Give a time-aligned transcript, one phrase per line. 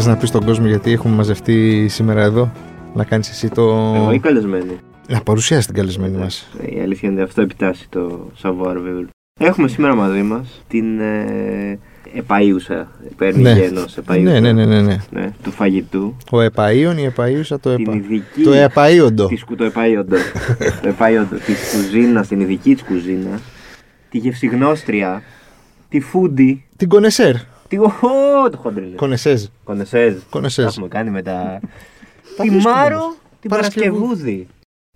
[0.00, 2.52] Θες να πεις στον κόσμο γιατί έχουμε μαζευτεί σήμερα εδώ,
[2.94, 3.62] να κάνεις εσύ το.
[3.96, 4.78] Εγώ ή καλεσμένη.
[5.08, 6.48] Να παρουσιάσεις την καλεσμένη μας.
[6.76, 9.06] Η αλήθεια είναι αυτό επιτάσσει το savoir vivre.
[9.40, 11.78] Έχουμε σήμερα μαζί μας την ε,
[12.16, 13.52] επαΐουσα, παίρνει Ναι.
[13.52, 14.96] γένος επαΐουσα Ναι, ναι, ναι, ναι, ναι.
[15.10, 16.16] ναι, του φαγητού.
[16.30, 17.94] Ο επαΐων, η επαΐουσα, το Την επα...
[17.96, 19.26] ειδική Το επαΐοντο.
[19.28, 20.16] της, κου- το επαΐοντο,
[20.82, 23.40] το επαΐοντο της κουζίνας, την ειδική της κουζίνας,
[24.10, 25.22] τη γευσιγνώστρια,
[25.88, 27.34] τη φούντι, Την κονεσέρ.
[27.68, 28.08] Τη οχο,
[28.50, 28.94] το χοντρινέ.
[28.96, 29.44] Κονεσέζ.
[29.64, 30.14] Κονεσέζ.
[30.30, 30.64] Κονεσέζ.
[30.64, 31.60] Τα έχουμε κάνει με τα...
[32.36, 33.14] Τα τη βρίσκουμε Μάρο, όμως.
[33.40, 33.94] την Παρασκευού.
[34.00, 34.46] Παρασκευούδη.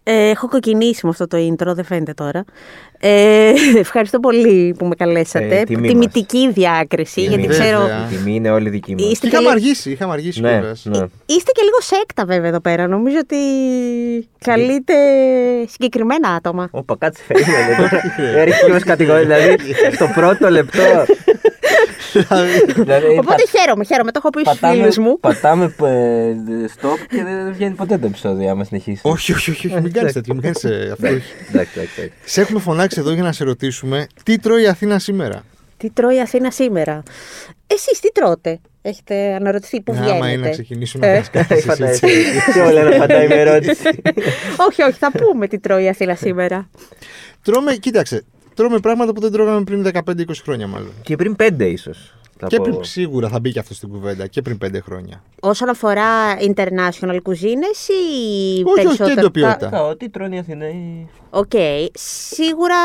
[0.05, 2.45] Ε, έχω κοκκινήσει με αυτό το intro, δεν φαίνεται τώρα.
[2.99, 5.59] Ε, ευχαριστώ πολύ που με καλέσατε.
[5.59, 7.27] Ε, τιμή Τιμητική διάκριση, Τιμή.
[7.29, 7.65] γιατί Βέβαια.
[7.65, 7.87] ξέρω.
[8.13, 9.05] Η τιμή είναι όλη δική μας.
[9.11, 10.85] Είστε και, Είχαμε λι- αργήσει, είχαμε αργήσει Ναι, κιόλας.
[10.85, 10.99] ναι.
[11.27, 12.87] είστε και λίγο σέκτα βέβαια εδώ πέρα.
[12.89, 13.37] Νομίζω ότι
[14.39, 14.95] καλείτε
[15.69, 16.69] συγκεκριμένα άτομα.
[16.71, 18.01] Όπα, κάτσε περίμενε τώρα.
[18.41, 19.57] Έριξε μας κατηγορία, δηλαδή
[19.95, 21.05] στο πρώτο λεπτό.
[22.75, 24.11] Δηλαδή, Οπότε χαίρομαι, χαίρομαι.
[24.11, 25.21] Το έχω πει στους πατάμε, φίλους μου.
[25.21, 26.35] πατάμε ε,
[26.81, 29.01] stop και δεν βγαίνει ποτέ το επεισόδιο άμα συνεχίσει.
[29.05, 31.07] Όχι, όχι, όχι, όχι, μην κάνεις τέτοιο, μην κάνεις αυτό.
[31.07, 32.13] Εντάξει, εντάξει, εντάξει.
[32.25, 35.43] Σε έχουμε φωνάξει εδώ για να σε ρωτήσουμε τι τρώει η Αθήνα σήμερα;
[35.77, 37.03] Τι τρώει η Αθήνα σήμερα;
[37.67, 40.51] Εσείς τι τρώτε; Έχετε αναρωτηθεί που Άμα είναι να βγαίνετε.
[40.51, 41.09] ξεκινήσουμε Ε.
[41.11, 42.07] να κάνεις κάτι Φαντάζεσαι.
[42.07, 42.53] έτσι.
[42.53, 43.89] Τι όλα να φαντάει με ερώτηση.
[44.69, 46.69] όχι, όχι, θα πούμε τι τρώει η Αθήνα σήμερα.
[47.43, 48.25] Τρώμε, κοίταξε,
[48.55, 50.91] τρώμε πράγματα που δεν τρώγαμε πριν 15-20 χρόνια μάλλον.
[51.03, 52.15] Και πριν πέντε ίσως.
[52.39, 52.63] θα Και πω.
[52.63, 55.23] πριν, σίγουρα θα μπει και αυτό στην κουβέντα και πριν 5 χρόνια.
[55.41, 59.15] Όσον αφορά international cuisines ή όχι, περισσότερα...
[59.15, 59.69] και εντοπιότητα.
[59.69, 61.09] Κα- Ό,τι τρώνε οι Αθηναίοι.
[61.31, 61.51] Οκ.
[61.93, 62.77] Σίγουρα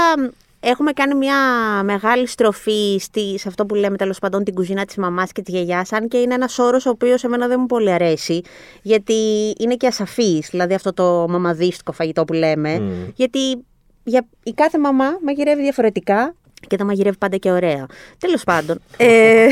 [0.60, 1.36] έχουμε κάνει μια
[1.84, 5.54] μεγάλη στροφή στη, σε αυτό που λέμε τέλος πάντων την κουζίνα της μαμάς και της
[5.54, 8.42] γιαγιάς, αν και είναι ένας όρος ο οποίος εμένα δεν μου πολύ αρέσει,
[8.82, 9.14] γιατί
[9.60, 12.92] είναι και ασαφής, δηλαδή αυτό το μαμαδίστικο φαγητό που λέμε, Μμ.
[13.16, 13.39] γιατί
[14.08, 16.36] για, η κάθε μαμά μαγειρεύει διαφορετικά
[16.68, 17.86] και τα μαγειρεύει πάντα και ωραία.
[18.18, 18.82] Τέλος πάντων.
[18.98, 19.45] Ε,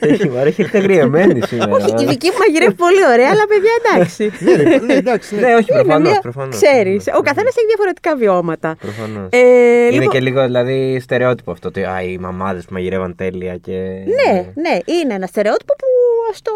[0.00, 1.72] Έχει μ' αρέσει, έχετε γριεμένη σήμερα.
[1.72, 4.32] όχι, η δική μου μαγειρεύει πολύ ωραία, αλλά παιδιά εντάξει.
[4.44, 5.34] ναι, ρε, ναι, εντάξει.
[5.34, 5.40] Ναι.
[5.40, 6.54] Ναι, όχι, Είναι προφανώς, μια- προφανώς.
[6.56, 8.76] Ξέρεις, ο καθένας έχει διαφορετικά βιώματα.
[8.80, 9.28] Προφανώς.
[9.30, 11.68] Ε, Είναι λοιπόν- και λίγο δηλαδή στερεότυπο αυτό.
[11.68, 13.72] Ότι α, οι μαμάδες που μαγειρεύαν τέλεια και.
[13.72, 15.86] Ναι, ναι, είναι ένα στερεότυπο που
[16.30, 16.50] ας το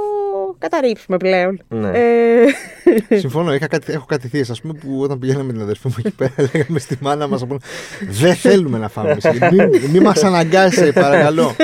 [0.58, 1.60] καταρρύψουμε πλέον.
[1.69, 1.91] Ναι.
[1.94, 2.44] Ε,
[3.25, 5.94] Συμφωνώ, είχα κάτι, έχω κάτι θείες, ας πούμε, που όταν πηγαίναμε με την αδερφή μου
[5.98, 7.58] εκεί πέρα, λέγαμε στη μάνα μας, πούμε,
[8.08, 9.16] δεν θέλουμε να φάμε.
[9.88, 11.56] Μην, μην μας αναγκάσεις, παρακαλώ.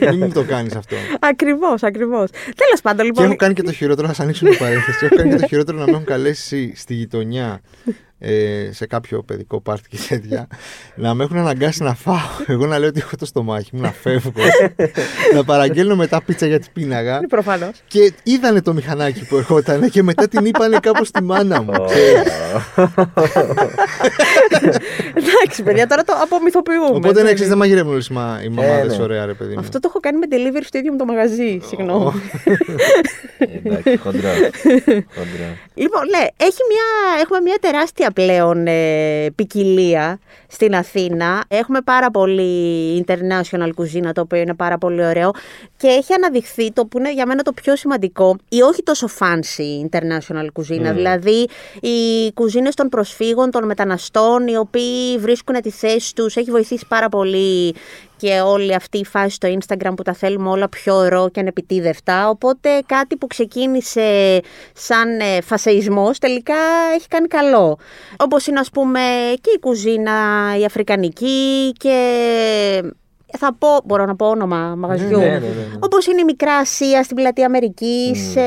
[0.00, 0.96] μην μου το κάνεις αυτό.
[1.20, 2.30] ακριβώς, ακριβώς.
[2.30, 5.04] Τέλος πάντων, Και λοιπόν, έχω κάνει και το χειρότερο, θα σας ανοίξω μια παρένθεση.
[5.04, 7.60] Έχω κάνει και το χειρότερο να με έχουν καλέσει στη γειτονιά
[8.24, 10.46] ε, σε κάποιο παιδικό πάρτι και τέτοια.
[10.94, 12.16] να με έχουν αναγκάσει να φάω.
[12.46, 14.32] Εγώ να λέω ότι έχω το στομάχι μου, να φεύγω.
[15.34, 17.16] να παραγγέλνω μετά πίτσα γιατί πίναγα.
[17.16, 17.70] είναι προφανώς.
[17.86, 21.72] Και είδανε το μηχανάκι που ερχόταν και μετά την είπανε κάπως στη μάνα μου.
[21.78, 21.84] Ω.
[25.14, 26.86] Εντάξει, παιδιά, τώρα το απομυθοποιούμε.
[26.86, 27.56] Οπότε δεν ναι, ξέρεις, δεν είναι.
[27.56, 29.02] μαγειρεύουν όλες οι μα- οι μαμάδες ναι.
[29.02, 29.60] ωραία, ρε παιδί μου.
[29.60, 32.12] Αυτό το έχω κάνει με delivery στο ίδιο μου το μαγαζί, συγγνώμη.
[33.64, 34.28] Εντάξει, χοντρό.
[35.16, 35.48] χοντρό.
[35.74, 36.86] Λοιπόν, ναι, έχει μια,
[37.22, 40.18] έχουμε μια τεράστια πλέον ε, ποικιλία
[40.52, 41.44] στην Αθήνα.
[41.48, 45.30] Έχουμε πάρα πολύ international cuisine, το οποίο είναι πάρα πολύ ωραίο.
[45.76, 49.88] Και έχει αναδειχθεί το που είναι για μένα το πιο σημαντικό, η όχι τόσο fancy
[49.88, 50.92] international cuisine.
[50.94, 51.48] Δηλαδή,
[51.80, 56.36] οι κουζίνες των προσφύγων, των μεταναστών, οι οποίοι βρίσκουν τη θέση τους.
[56.36, 57.74] Έχει βοηθήσει πάρα πολύ
[58.22, 62.28] και όλη αυτή η φάση στο Instagram που τα θέλουμε όλα πιο ρο και ανεπιτίδευτα.
[62.28, 64.40] Οπότε κάτι που ξεκίνησε
[64.74, 66.54] σαν ε, φασεϊσμός τελικά
[66.94, 67.78] έχει κάνει καλό.
[68.16, 69.00] Όπως είναι ας πούμε
[69.40, 71.96] και η κουζίνα η αφρικανική και
[73.38, 75.18] θα πω, μπορώ να πω όνομα μαγαζιού.
[75.18, 75.78] Ναι, ναι, ναι, ναι.
[75.80, 78.42] Όπως είναι η Μικρά Ασία στην πλατεία Αμερικής ε,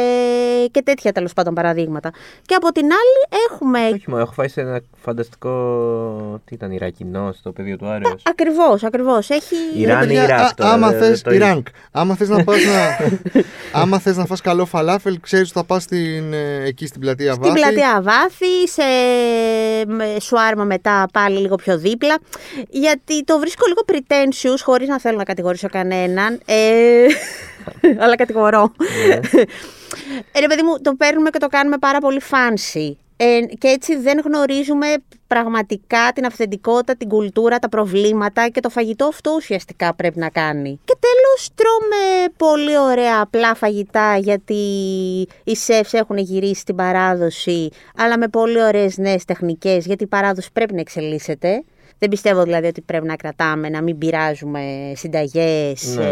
[0.72, 2.12] και τέτοια τέλος πάντων παραδείγματα.
[2.46, 6.42] Και από την άλλη έχουμε Όχι, μα έχω φάει σε ένα φανταστικό.
[6.46, 8.22] Τι ήταν, Ιρακινό στο πεδίο του Άρεος.
[8.30, 9.30] Ακριβώς, ακριβώς.
[9.30, 9.56] Έχει...
[9.76, 11.68] Ιράν Παιδιά, ή Ιράκ α- τώρα, άμα δεν- θες, το Ιράνκ.
[11.92, 12.98] Άμα θες να πας να...
[13.82, 17.32] άμα θες να φας καλό φαλάφελ, ξέρεις ότι θα πας στην, ε, εκεί στην πλατεία
[17.34, 17.60] Στην Βάθη.
[17.60, 18.84] πλατεία Βάθη, σε
[19.88, 22.18] με σουάρμα μετά πάλι λίγο πιο δίπλα.
[22.70, 26.40] Γιατί το βρίσκω λίγο pretentious, χωρίς να θέλω να κατηγορήσω κανέναν.
[26.46, 27.06] Ε,
[28.04, 28.72] αλλά κατηγορώ.
[30.32, 32.92] Ε, ρε παιδί μου, το παίρνουμε και το κάνουμε πάρα πολύ fancy.
[33.18, 34.88] Ε, και έτσι δεν γνωρίζουμε
[35.28, 40.80] πραγματικά την αυθεντικότητα, την κουλτούρα, τα προβλήματα και το φαγητό αυτό ουσιαστικά πρέπει να κάνει.
[40.86, 44.54] Και τέλος τρώμε πολύ ωραία απλά φαγητά γιατί
[45.44, 50.50] οι σεφs έχουν γυρίσει την παράδοση αλλά με πολύ ωραίες νέες τεχνικές γιατί η παράδοση
[50.54, 51.64] πρέπει να εξελίσσεται.
[52.00, 54.62] Δεν πιστεύω δηλαδή ότι πρέπει να κρατάμε, να μην πειράζουμε
[54.96, 55.96] συνταγές.
[55.96, 56.04] Ναι.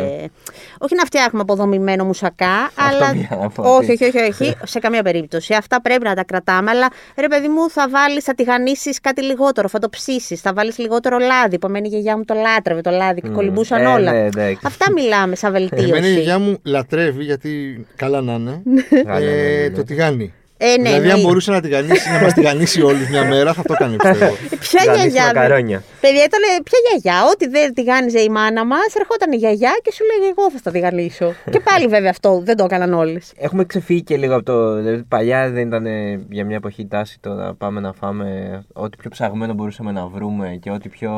[0.77, 3.12] όχι να φτιάχνουμε αποδομημένο μουσακά, αλλά.
[3.12, 5.53] πήγα να πω, όχι, ότι- όχι, όχι, όχι, σε καμία περίπτωση.
[5.53, 6.88] Αυτά πρέπει να τα κρατάμε, αλλά
[7.18, 11.18] ρε παιδί μου, θα βάλεις, θα τηγανίσεις κάτι λιγότερο, θα το ψήσεις, θα βάλεις λιγότερο
[11.18, 11.59] λάδι.
[11.59, 14.12] Που εμένα η γιαγιά μου το λάτρευε το λάδι και κολυμπούσαν Ε, όλα.
[14.12, 14.59] ναι, εντάξει.
[14.63, 15.83] Αυτά μιλάμε σαν βελτίωση.
[15.88, 18.62] Εμένα η γιαγιά μου λατρεύει, γιατί καλά να είναι,
[19.06, 19.69] Καλά, ναι, ε, ναι, ναι.
[19.75, 20.33] το τηγάνι.
[20.57, 21.21] Ε, ναι, δηλαδή, αν εννοείται.
[21.27, 24.35] μπορούσε να τηγανίσει, να μας τηγανίσει όλου μια μέρα, θα το έκανε πιστεύω.
[24.59, 25.31] Ποια Τηγανίσει γιαγιά.
[25.33, 25.83] δε- μακαρόνια.
[26.01, 27.23] Παιδιά, ήταν ποια γιαγιά.
[27.31, 30.71] Ό,τι δεν τηγάνιζε η μάνα μας, ερχόταν η γιαγιά και σου λέγε Εγώ θα στα
[30.71, 31.33] τηγανίσω.
[31.51, 33.31] και πάλι βέβαια αυτό δεν το έκαναν όλες.
[33.38, 34.75] Έχουμε ξεφύγει και λίγο από το.
[34.75, 38.25] Δηλαδή, παλιά δεν ήταν ε, για μια εποχή τάση το να πάμε να φάμε
[38.73, 41.11] ό,τι πιο ψαγμένο μπορούσαμε να βρούμε και ό,τι πιο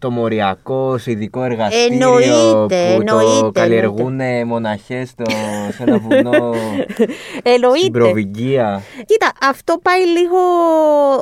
[0.00, 5.24] το μοριακό, σε ειδικό εργαστήριο Εννοείται, που το εννοείται, καλλιεργούν μοναχές στο,
[5.72, 6.52] σε ένα βουνό
[6.92, 7.08] στην
[7.42, 7.98] Εννοείται.
[7.98, 8.82] Προβυγγία.
[9.06, 10.38] Κοίτα, αυτό πάει λίγο.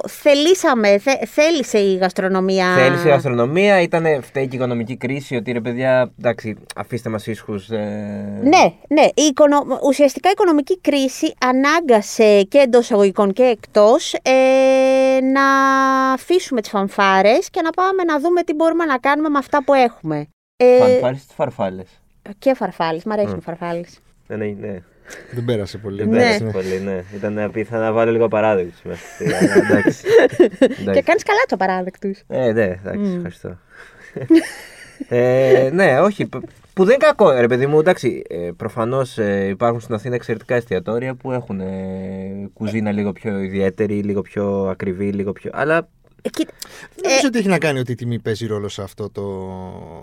[0.08, 2.75] Θελήσαμε, θε, θέλησε η γαστρονομία.
[2.76, 7.26] Θέλησε η γαστρονομία, ήταν φταίει και η οικονομική κρίση, ότι ρε παιδιά, εντάξει, αφήστε μας
[7.26, 7.69] ίσχους.
[7.70, 8.40] Ε...
[8.42, 9.04] Ναι, ναι.
[9.14, 9.66] Η οικονο...
[9.82, 15.42] Ουσιαστικά η οικονομική κρίση ανάγκασε και εντός εισαγωγικών και εκτός ε, να
[16.12, 19.75] αφήσουμε τις φανφάρες και να πάμε να δούμε τι μπορούμε να κάνουμε με αυτά που
[19.75, 20.26] έχουμε.
[20.56, 21.88] Ε, Φανφάρες στις φαρφάλες;
[22.38, 23.99] και φαρφάλες, μ' αρέσουν οι φαρφάλες.
[24.26, 24.82] Ναι, ναι, ναι.
[25.32, 25.97] Δεν πέρασε πολύ.
[25.97, 26.17] Δεν Ναι.
[26.19, 27.03] πέρασε πολύ, ναι.
[27.15, 29.00] Ήταν απίθανο να βάλω λίγο παράδειγμα μέσα.
[29.15, 30.03] στη- αλλά εντάξει.
[30.59, 31.03] Και εντάξει.
[31.03, 32.11] κάνεις καλά τους απαράδεκτου.
[32.26, 33.59] Ε, ναι, εντάξει, ευχαριστώ.
[35.09, 36.26] ε, ναι, όχι.
[36.26, 36.35] π-
[36.75, 37.79] Που δεν είναι κακό, ρε παιδί μου.
[37.79, 39.17] Εντάξει, ε, προφανώς
[39.49, 45.12] υπάρχουν στην Αθήνα εξαιρετικά εστιατόρια που έχουν ε, κουζίνα λίγο πιο ιδιαίτερη, λίγο πιο ακριβή,
[45.12, 45.50] λίγο πιο.
[45.55, 45.88] Αλλά
[46.23, 46.53] Ε, κοίτα,
[46.94, 49.25] Δεν νομίζω ότι έχει να κάνει ότι η τιμή παίζει ρόλο σε αυτό το.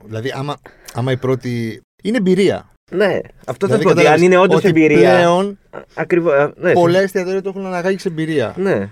[0.05, 0.57] Δηλαδή, άμα,
[0.93, 1.81] άμα η πρώτη.
[2.03, 2.69] Είναι εμπειρία.
[2.91, 3.89] ναι, αυτό θα Δηλαδή, σου πω.
[3.89, 5.15] ότι Αν κατάλαβες είναι όντως ότι εμπειρία.
[5.15, 5.59] Πλέον
[5.93, 6.51] Ακριβώς.
[6.55, 8.53] Ναι, πολλά εστιατόρια το έχουν αναγάγει σε εμπειρία.
[8.57, 8.71] ναι.
[8.71, 8.89] Ε,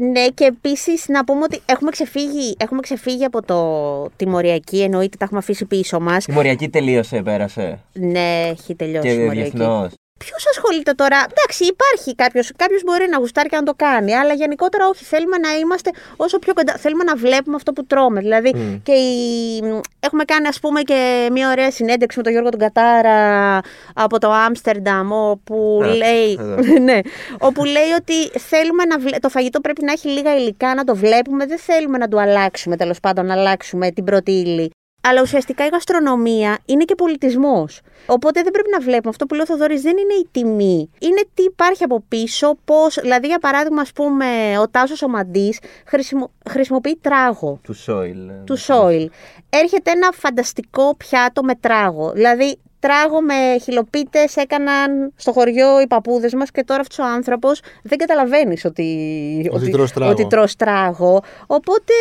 [0.00, 5.24] ναι, και επίσης να πούμε ότι έχουμε ξεφύγει, έχουμε ξεφύγει από το τιμωριακή, εννοείται τα
[5.24, 6.26] έχουμε αφήσει πίσω μας.
[6.26, 7.78] Η μοριακή τελείωσε, πέρασε.
[7.92, 9.50] Ναι, έχει τελειώσει Και η μοριακή.
[9.50, 9.92] διεθνώς.
[10.18, 12.52] Ποιος ασχολείται τώρα; Εντάξει, υπάρχει κάποιος.
[12.56, 15.04] Κάποιος μπορεί να γουστάρει και να το κάνει, αλλά γενικότερα όχι.
[15.04, 16.74] Θέλουμε να είμαστε όσο πιο κοντά.
[16.76, 18.20] Θέλουμε να βλέπουμε αυτό που τρώμε.
[18.20, 18.82] Δηλαδή, Μμ.
[18.82, 19.58] και η...
[20.00, 23.60] έχουμε κάνει, ας πούμε, και μια ωραία συνέντευξη με τον Γιώργο τον Κατάρα
[23.94, 26.36] από το Άμστερνταμ, όπου Α, λέει.
[26.40, 26.56] εδώ.
[26.88, 26.98] ναι,
[27.38, 29.18] όπου λέει ότι θέλουμε να βλέ...
[29.18, 31.46] το φαγητό πρέπει να έχει λίγα υλικά, να το βλέπουμε.
[31.46, 34.70] Δεν θέλουμε να του αλλάξουμε, τέλος πάντων, να αλλάξουμε την πρώτη ύλη.
[35.08, 37.80] Αλλά ουσιαστικά η γαστρονομία είναι και πολιτισμός.
[38.06, 39.08] Οπότε δεν πρέπει να βλέπουμε.
[39.10, 40.90] Αυτό που λέει ο Θοδωρής δεν είναι η τιμή.
[40.98, 42.98] Είναι τι υπάρχει από πίσω, πώς.
[43.00, 44.26] Δηλαδή, για παράδειγμα, ας πούμε,
[44.60, 46.30] ο Τάσος ο Μαντής χρησιμο...
[46.50, 48.18] χρησιμοποιεί τράγο Του Soil.
[48.44, 49.10] του Soil.
[49.50, 52.10] Έρχεται ένα φανταστικό πιάτο με τράγο.
[52.12, 57.60] Δηλαδή, τράγο με χυλοπίτες έκαναν στο χωριό οι παππούδες μας και τώρα αυτός ο άνθρωπος
[57.82, 60.10] δεν καταλαβαίνεις ότι, Ότι τρως τράγο.
[60.10, 61.22] ότι τρως τράγο.
[61.46, 61.92] Οπότε,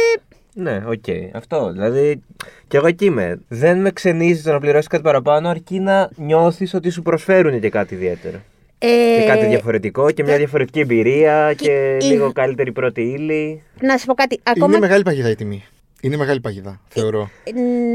[0.57, 1.03] Ναι, οκ.
[1.33, 1.71] Αυτό.
[1.71, 2.21] Δηλαδή,
[2.67, 3.39] κι εγώ εκεί είμαι.
[3.47, 7.69] Δεν με ξενίζει το να πληρώσεις κάτι παραπάνω, αρκεί να νιώθεις ότι σου προσφέρουν και
[7.69, 8.37] κάτι ιδιαίτερο.
[8.79, 8.87] ε,
[9.19, 13.61] Και κάτι διαφορετικό και μια διαφορετική εμπειρία και η- λίγο καλύτερη πρώτη ύλη.
[13.81, 14.33] να σου πω κάτι.
[14.35, 14.77] Είναι Ακόμα...
[14.79, 15.63] μεγάλη παγίδα η τιμή.
[16.05, 17.29] Είναι μεγάλη παγίδα, θεωρώ.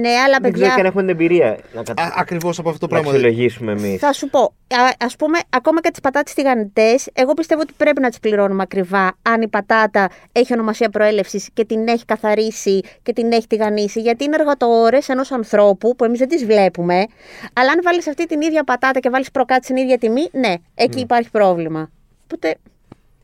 [0.01, 0.75] Ναι, αλλά Δεν ξέρω παιδιά...
[0.75, 1.93] και αν έχουμε την εμπειρία να, κα...
[2.03, 3.19] Α, ακριβώς από αυτό το να πράγμα.
[3.19, 3.99] αξιολογήσουμε εμείς.
[4.01, 8.01] Θα σου πω, α ας πούμε, ακόμα και τις πατάτες τηγανιτές, εγώ πιστεύω ότι πρέπει
[8.01, 13.13] να τις πληρώνουμε ακριβά αν η πατάτα έχει ονομασία προέλευσης και την έχει καθαρίσει και
[13.13, 14.01] την έχει τηγανίσει.
[14.01, 17.05] Γιατί είναι εργατόρες ενός ανθρώπου που εμείς δεν τις βλέπουμε.
[17.53, 21.01] Αλλά αν βάλεις αυτή την ίδια πατάτα και βάλεις προκάτω στην ίδια τιμή, ναι, εκεί
[21.01, 21.91] υπάρχει πρόβλημα.
[22.25, 22.57] Οπότε.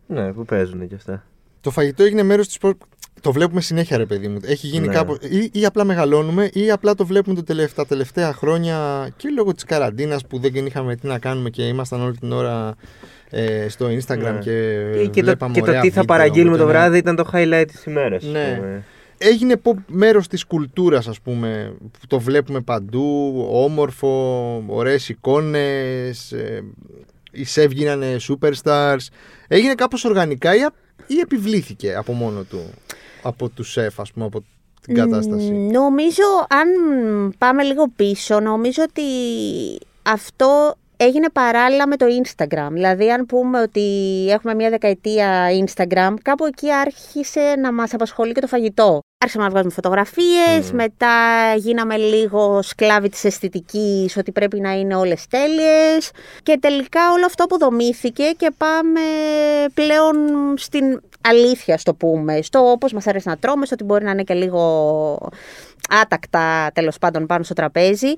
[0.06, 1.25] Ναι, που παίζουν και αυτά.
[1.61, 2.58] Το φαγητό έγινε μέρος της.
[2.58, 2.72] Προ...
[3.20, 4.38] Το βλέπουμε συνέχεια, ρε παιδί μου.
[4.44, 4.92] Έχει γίνει Ναι.
[4.94, 5.16] κάπου.
[5.20, 7.73] Ή, ή απλά μεγαλώνουμε, ή απλά το βλέπουμε το τελευ...
[7.73, 12.00] τα τελευταία χρόνια και λόγω της καραντίνας που δεν είχαμε τι να κάνουμε και ήμασταν
[12.02, 12.75] όλη την ώρα
[13.30, 14.38] ε, στο Instagram Ναι.
[14.40, 16.85] και, Και, και το, βλέπαμε και το ωραία τι θα βίντεο, παραγγείλουμε το οπότε, ναι.
[16.85, 18.23] βράδυ ήταν το highlight της ημέρας.
[18.25, 18.82] Ναι.
[19.18, 26.62] Έγινε pop μέρος της κουλτούρας ας πούμε που το βλέπουμε παντού όμορφο, ωραίες εικόνες ε,
[27.32, 28.96] οι σεφ γίνανε superstars
[29.49, 30.73] έγινε κάπως οργανικά ή, α-
[31.06, 32.61] ή επιβλήθηκε από μόνο του;
[33.26, 34.45] Από του σεφ ας πούμε από
[34.80, 36.68] την κατάσταση Μ, Νομίζω, αν
[37.38, 39.02] πάμε λίγο πίσω, νομίζω ότι
[40.02, 42.68] αυτό έγινε παράλληλα με το Instagram.
[42.71, 43.83] Δηλαδή, αν πούμε ότι
[44.30, 49.00] έχουμε μια δεκαετία Instagram, κάπου εκεί άρχισε να μας απασχολεί και το φαγητό.
[49.18, 51.14] Άρχισαμε να βγάζουμε φωτογραφίες, μετά
[51.56, 56.11] γίναμε λίγο σκλάβοι της αισθητικής, ότι πρέπει να είναι όλες τέλειες
[56.42, 59.00] και τελικά όλο αυτό αποδομήθηκε και πάμε
[59.75, 60.16] πλέον
[60.56, 64.23] στην αλήθεια, στο πούμε, στο όπως μας αρέσει να τρώμε, στο ότι μπορεί να είναι
[64.23, 65.30] και λίγο
[66.02, 68.14] άτακτα τέλος πάντων πάνω στο τραπέζι.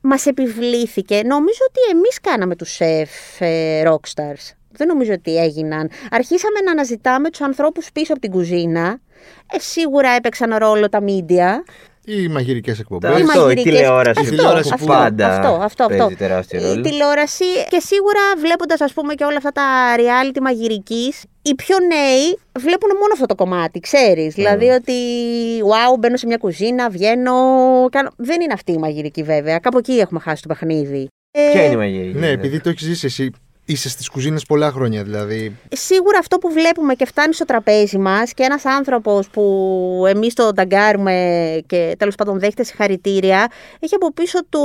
[0.00, 1.20] Μας επιβλήθηκε.
[1.24, 4.54] Νομίζω ότι εμείς κάναμε τους σεφ ε, rockstars.
[4.72, 5.90] Δεν νομίζω ότι έγιναν.
[6.10, 9.00] Αρχίσαμε να αναζητάμε τους ανθρώπους πίσω από την κουζίνα.
[9.52, 11.64] Ε, σίγουρα έπαιξαν ρόλο τα μίντια.
[12.04, 13.10] Οι μαγειρικές εκπομπές.
[13.10, 14.20] Τα- Οι Αυτό, η μαγειρικές- τηλεόραση.
[14.22, 16.16] Η τηλεόραση αυτό, που- πάντα αυτό, αυτό, παίζει αυτό.
[16.16, 16.80] τεράστιο Η ρόλο.
[16.80, 19.62] τηλεόραση και σίγουρα βλέποντας, ας πούμε, και όλα αυτά τα
[19.96, 24.34] reality μαγειρικής, οι πιο νέοι βλέπουν μόνο αυτό το κομμάτι, ξέρεις.
[24.34, 24.92] Δηλαδή ότι,
[25.62, 27.32] wow, μπαίνω σε μια κουζίνα, βγαίνω.
[27.90, 28.10] Κάνω...
[28.16, 29.58] Δεν είναι αυτή η μαγειρική, βέβαια.
[29.58, 31.08] Κάπου εκεί έχουμε χάσει το παιχνίδι.
[31.30, 32.18] Ε, Ποια είναι η μαγειρική.
[32.18, 33.30] Ναι, επειδή το έχεις ζήσει εσύ.
[33.70, 35.56] Είσαι στις κουζίνες πολλά χρόνια, δηλαδή.
[35.72, 40.52] Σίγουρα αυτό που βλέπουμε και φτάνει στο τραπέζι μας και ένας άνθρωπος που εμείς το
[40.52, 41.14] ταγκάρουμε
[41.66, 43.50] και τέλος πάντων δέχεται συγχαρητήρια,
[43.80, 44.60] έχει από πίσω του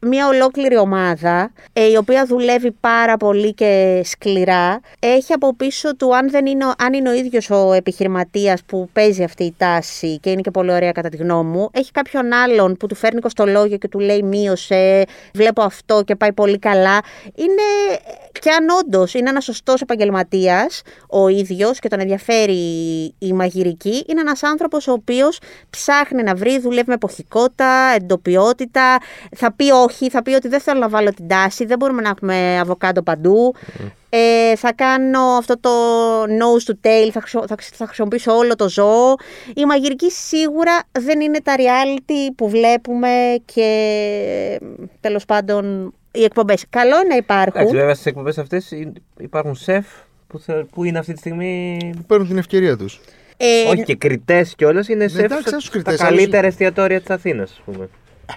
[0.00, 4.80] μια ολόκληρη ομάδα ε, η οποία δουλεύει πάρα πολύ και σκληρά.
[4.98, 8.88] Έχει από πίσω του, αν, δεν είναι, ο- αν είναι ο ίδιος ο επιχειρηματίας που
[8.92, 12.32] παίζει αυτή η τάση και είναι και πολύ ωραία κατά τη γνώμη μου, έχει κάποιον
[12.32, 15.04] άλλον που του φέρνει κοστολόγιο και του λέει μείωσε,
[15.34, 17.00] βλέπω αυτό και πάει πολύ καλά.
[17.34, 17.98] Είναι
[18.40, 22.54] και αν όντως είναι ένας σωστός επαγγελματίας ο ίδιος και τον ενδιαφέρει
[23.18, 25.38] η μαγειρική, είναι ένας άνθρωπος ο οποίος
[25.70, 28.96] ψάχνει να βρει, δουλεύει με εποχικότητα, εντοπιότητα.
[29.36, 32.08] Θα πει όχι, θα πει ότι δεν θέλω να βάλω την τάση, δεν μπορούμε να
[32.08, 33.54] έχουμε αβοκάντο παντού.
[34.12, 35.70] Ε, θα κάνω αυτό το
[36.22, 39.14] nose to tail, θα, χρησιμο- θα, χρησι- θα χρησιμοποιήσω όλο το ζώο.
[39.54, 43.08] Η μαγειρική σίγουρα δεν είναι τα reality που βλέπουμε
[43.44, 43.68] και
[45.00, 46.64] τέλος πάντων οι εκπομπές.
[46.70, 47.52] Καλό είναι να υπάρχουν.
[47.60, 48.72] Εντάξει, βέβαια στις εκπομπές αυτές
[49.18, 49.86] υπάρχουν σεφ
[50.26, 51.78] που, θε- που είναι αυτή τη στιγμή.
[51.96, 53.00] Που παίρνουν την ευκαιρία τους.
[53.36, 57.00] Ε, Όχι και κριτές κιόλας, είναι σεφ εντάξει, σε- άσους στα κριτές, καλύτερα άλλους- εστιατόρια
[57.00, 57.88] της Αθήνας, ας πούμε.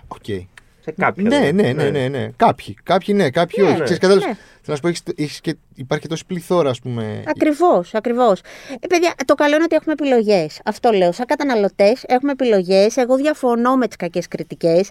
[0.08, 0.26] Οκ.
[0.84, 1.24] Σε κάποια.
[1.24, 1.52] Ναι, δηλαδή.
[1.54, 2.30] ναι, ναι, ναι, ναι.
[2.36, 2.78] Κάποιοι.
[2.84, 3.78] Κάποιοι ναι, κάποιοι Ναι, όχι.
[3.78, 3.84] ναι.
[3.84, 4.34] Ξέρεις, κατάλαβες, Ναι.
[4.34, 7.24] Θέλω να σου πω, έχεις, έχεις και, υπάρχει και τόση πληθώρα, ας πούμε.
[7.28, 8.40] Ακριβώς, ακριβώς.
[8.80, 10.60] Ε, παιδιά, το καλό είναι ότι έχουμε επιλογές.
[10.66, 11.12] Αυτό λέω.
[11.12, 12.98] Σαν καταναλωτές έχουμε επιλογές.
[12.98, 14.90] Εγώ διαφωνώ με τις κακές κριτικές.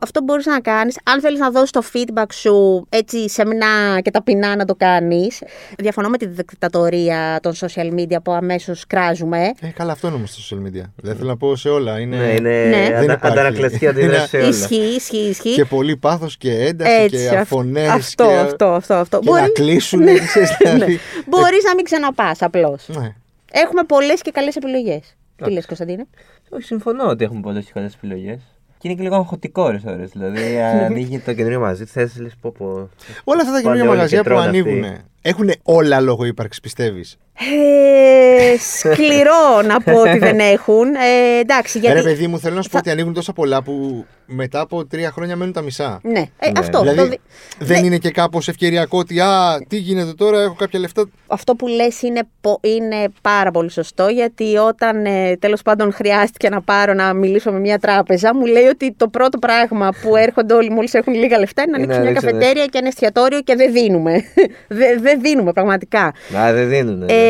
[0.00, 4.10] Αυτό που μπορείς να κάνεις, αν θέλεις να δώσεις το feedback σου έτσι σεμνά και
[4.10, 5.42] ταπεινά να το κάνεις.
[5.78, 9.52] Διαφωνώ με τη δικτατορία των social media που αμέσως κράζουμε.
[9.60, 10.84] Ε, καλά, αυτό είναι όμως στο social media.
[10.96, 12.00] Δεν θέλω να πω σε όλα.
[12.00, 12.84] Είναι, Ναι, είναι Ναι.
[12.84, 13.26] Δεν αντα- υπάρχει.
[13.38, 14.46] αντανακλαστική αντίδραση σε όλα.
[14.48, 15.54] Ισχύει, ισχύει, ισχύει.
[15.54, 17.86] και πολύ πάθος και ένταση Έτσι, και αυ- φωνέ.
[17.86, 19.18] αυτό, και, αυτό, αυτό, αυτό.
[19.18, 19.91] Και να κλείσουν.
[19.96, 20.18] Ναι.
[20.18, 20.98] ξέρεις, δηλαδή.
[21.26, 22.88] Μπορείς να μην ξαναπάς απλώς.
[22.88, 23.14] Ναι.
[23.52, 25.16] Έχουμε πολλές και καλές επιλογές.
[25.44, 26.06] Τι λες, Κωνσταντίνε;
[26.50, 28.40] Όχι, συμφωνώ ότι έχουμε πολλές και καλές επιλογές.
[28.78, 30.10] Και είναι και λίγο αγχωτικό ώρες ώρες.
[30.10, 32.88] Δηλαδή, ανοίγει το καινούριο μαζί, θες λες πω πω.
[33.24, 35.04] Όλα αυτά τα Πάνε καινούργια όλοι μαγαζιά και που τρώνε ανοίγουν αυτοί.
[35.22, 40.94] έχουν όλα λόγο ύπαρξης, πιστεύεις; Ε, σκληρό να πω ότι δεν έχουν.
[40.94, 41.96] Ε, εντάξει, γιατί.
[41.96, 45.10] Ρε παιδί μου, θέλω να σου πω ότι ανοίγουν τόσα πολλά που μετά από τρία
[45.10, 46.00] χρόνια μένουν τα μισά.
[46.02, 46.52] Ναι, ε, Ναι.
[46.58, 46.80] αυτό.
[46.80, 47.20] δηλαδή το δι-
[47.58, 47.86] δεν Ναι.
[47.86, 51.04] είναι και κάπως ευκαιριακό ότι Α, τι γίνεται τώρα, έχω κάποια λεφτά.
[51.26, 56.48] Αυτό που λες είναι, πο- είναι πάρα πολύ σωστό γιατί όταν ε, τέλος πάντων χρειάστηκε
[56.48, 60.54] να πάρω να μιλήσω με μια τράπεζα μου λέει ότι το πρώτο πράγμα που έρχονται
[60.54, 62.88] όλοι μόλις έχουν λίγα λεφτά είναι να Είναι ανοίξουν να μια ανοίξουν, καφετέρια και ένα
[62.88, 64.12] εστιατόριο και δεν δίνουμε.
[64.78, 66.04] δεν δεν δίνουμε πραγματικά.
[66.38, 67.02] Α, δεν δίνουν.
[67.08, 67.21] Ε,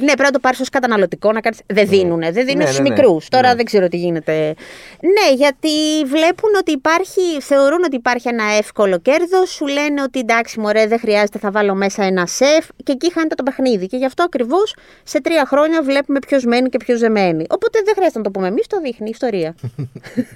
[0.00, 1.58] ναι, πρέπει να το πάρεις ως καταναλωτικό να κάνεις...
[1.66, 2.20] Δεν δίνουν.
[2.20, 2.94] Δεν δίνουν Ναι, στους ναι, ναι.
[2.94, 3.28] μικρούς.
[3.28, 3.54] Τώρα Ναι.
[3.54, 4.54] δεν ξέρω τι γίνεται.
[5.00, 5.68] Ναι, γιατί
[6.06, 9.50] βλέπουν ότι υπάρχει, θεωρούν ότι υπάρχει ένα εύκολο κέρδος.
[9.50, 12.66] Σου λένε ότι εντάξει, μωρέ, δεν χρειάζεται, θα βάλω μέσα ένα σεφ.
[12.84, 13.86] Και εκεί χάνεται το παιχνίδι.
[13.86, 17.44] Και γι' αυτό ακριβώς σε τρία χρόνια βλέπουμε ποιος μένει και ποιος δεν μένει.
[17.50, 19.54] Οπότε δεν χρειάζεται να το πούμε εμείς, το δείχνει η ιστορία.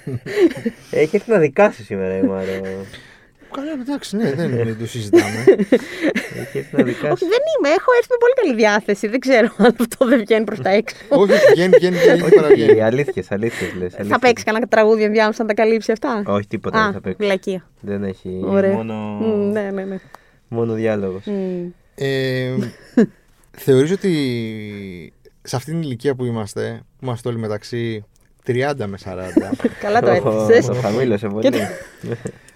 [0.91, 2.43] Έχει έρθει να δικάσει σήμερα η Μάρα.
[3.51, 5.43] Καλά, εντάξει, ναι, δεν δεν το συζητάμε.
[6.39, 7.11] Έχει έρθει να δικάσει.
[7.11, 7.69] Όχι, δεν είμαι.
[7.69, 9.07] Έχω έρθει με πολύ καλή διάθεση.
[9.07, 10.95] Δεν ξέρω αν αυτό δεν βγαίνει προς τα έξω.
[11.09, 12.81] Όχι, βγαίνει, βγαίνει, βγαίνει, Όχι, παραβγαίνει.
[12.81, 14.07] αλήθειες, αλήθειες λες.
[14.07, 17.23] θα παίξει κανένα τραγούδι ενδιάμεσα να τα καλύψει αυτά; Όχι, τίποτα Α, δεν θα παίξει.
[17.25, 17.69] βλακεία.
[17.81, 18.41] Δεν έχει.
[18.45, 18.71] Ωραία.
[18.73, 19.97] Μόνο, Μμ, ναι, ναι, ναι.
[20.47, 21.23] μόνο διάλογος.
[21.25, 21.67] Μμ.
[21.95, 22.49] Ε,
[23.57, 28.05] θεωρείς ότι σε αυτήν την ηλικία που είμαστε, που είμαστε όλοι μεταξύ
[28.47, 28.53] 30
[28.85, 30.65] με 40, Καλά το έθεσες.
[30.65, 31.49] Το χαμήλωσε πολύ.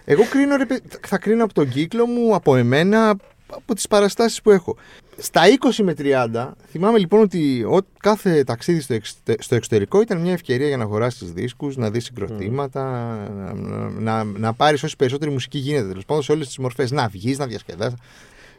[0.06, 3.10] εγώ κρίνω, ρε, παιδ- θα κρίνω από τον κύκλο μου, από εμένα,
[3.50, 4.76] από τις παραστάσεις που έχω.
[5.18, 10.22] Στα 20 με 30, θυμάμαι λοιπόν ότι ο, κάθε ταξίδι στο, εξ- στο εξωτερικό ήταν
[10.22, 12.84] μια ευκαιρία για να αγοράσεις δίσκους, να δεις συγκροτήματα,
[13.34, 13.54] να,
[14.00, 17.38] να, να πάρεις όση περισσότερη μουσική γίνεται, τέλος πάντων σε όλες τις μορφές, να βγεις,
[17.38, 17.98] να διασκεδάσεις.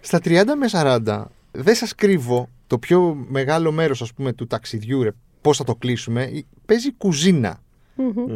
[0.00, 5.02] Στα 30 με 40, δεν σας κρύβω το πιο μεγάλο μέρος ας πούμε του ταξιδιού,
[5.02, 5.10] ρε,
[5.40, 7.58] πώς θα το κλείσουμε, η- παίζει κουζίνα.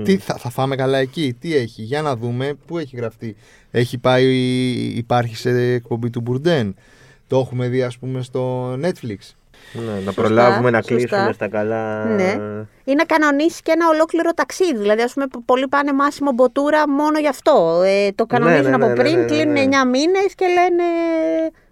[0.05, 3.37] Τι, θα, θα φάμε καλά εκεί, τι έχει, για να δούμε πού έχει γραφτεί.
[3.71, 4.27] Έχει πάει,
[4.97, 6.75] υπάρχει σε εκπομπή του Μπουρντέν.
[7.27, 9.17] Το έχουμε δει ας πούμε στο Netflix.
[9.73, 10.95] Ναι, να προλάβουμε να σωστά.
[10.95, 12.05] κλείσουμε στα καλά.
[12.05, 12.37] Ναι.
[12.85, 14.79] Ή να κανονίσει και ένα ολόκληρο ταξίδι.
[14.79, 17.83] Δηλαδή, ας πούμε, πολλοί πάνε μάσιμο μποτούρα μόνο γι' αυτό.
[17.85, 19.63] Ε, το κανονίζουν ναι, ναι, από ναι, πριν, ναι, ναι, κλείνουν ναι.
[19.63, 20.85] 9 μήνες και λένε.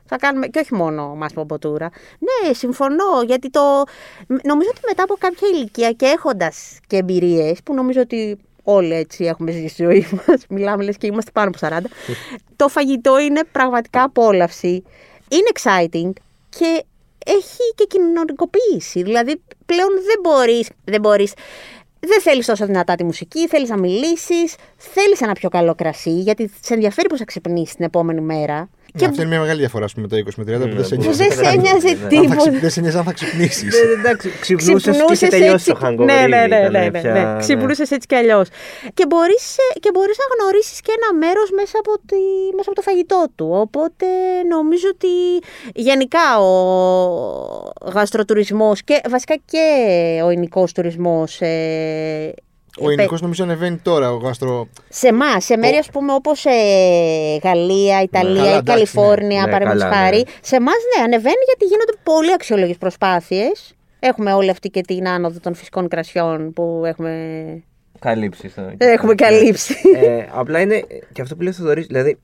[0.06, 0.46] Θα κάνουμε.
[0.46, 1.90] Και όχι μόνο μάσιμο μποτούρα.
[2.18, 3.22] Ναι, συμφωνώ.
[3.26, 3.60] Γιατί το.
[4.26, 9.24] Νομίζω ότι μετά από κάποια ηλικία και έχοντας και εμπειρίες, που νομίζω ότι όλοι έτσι
[9.24, 11.80] έχουμε ζήσει στη ζωή μας, μιλάμε λες και είμαστε πάνω από 40,
[12.56, 14.84] το φαγητό είναι πραγματικά απόλαυση.
[15.28, 16.10] είναι exciting
[16.48, 16.84] και
[17.26, 19.02] έχει και κοινωνικοποίηση.
[19.02, 21.32] Δηλαδή πλέον δεν μπορείς, δεν μπορείς
[22.00, 26.50] δεν θέλεις τόσο δυνατά τη μουσική, θέλεις να μιλήσεις, θέλεις ένα πιο καλό κρασί, γιατί
[26.60, 28.68] σε ενδιαφέρει που θα ξυπνήσεις την επόμενη μέρα.
[28.96, 29.04] Και...
[29.04, 31.16] Αυτή είναι μια μεγάλη διαφορά με το 20 με 30 που δεν σε νοιάζει.
[31.16, 32.50] Δεν σε νοιάζει τίποτα.
[32.60, 33.74] Δεν σε νοιάζει αν θα ξυπνήσεις.
[33.98, 36.04] Εντάξει, ξυπνούσες και τελειώσει το hangover.
[36.04, 36.68] Ναι, ναι, ναι.
[36.68, 37.36] ναι, ναι, ναι.
[37.38, 38.48] Ξυπνούσες έτσι κι αλλιώς.
[38.94, 39.06] Και
[39.92, 41.92] μπορείς να γνωρίσεις και ένα μέρος μέσα, από
[42.56, 43.48] μέσα από το φαγητό του.
[43.52, 44.06] Οπότε
[44.48, 45.08] νομίζω ότι
[45.74, 49.66] γενικά ο γαστροτουρισμός και βασικά και
[50.24, 52.34] ο ελληνικό τουρισμός ε,
[52.80, 54.12] ο ελληνικός νομίζω ανεβαίνει τώρα.
[54.12, 54.68] Ο γαστρο...
[54.88, 59.50] Σε εμά, σε μέρη ας πούμε όπως ε, Γαλλία, Ιταλία ναι, ή Καλιφόρνια, ναι.
[59.50, 59.96] παραδείγματος ναι.
[59.96, 60.24] χάρη.
[60.40, 63.74] Σε εμάς, ναι, ανεβαίνει γιατί γίνονται πολύ αξιόλογες προσπάθειες.
[63.98, 67.12] Έχουμε όλη αυτή και την άνοδο των φυσικών κρασιών που έχουμε.
[67.98, 68.54] Καλύψεις.
[68.76, 69.74] Έχουμε καλύψει.
[69.96, 72.18] Ε, απλά είναι και αυτό που λέει ο Θοδωρής, δηλαδή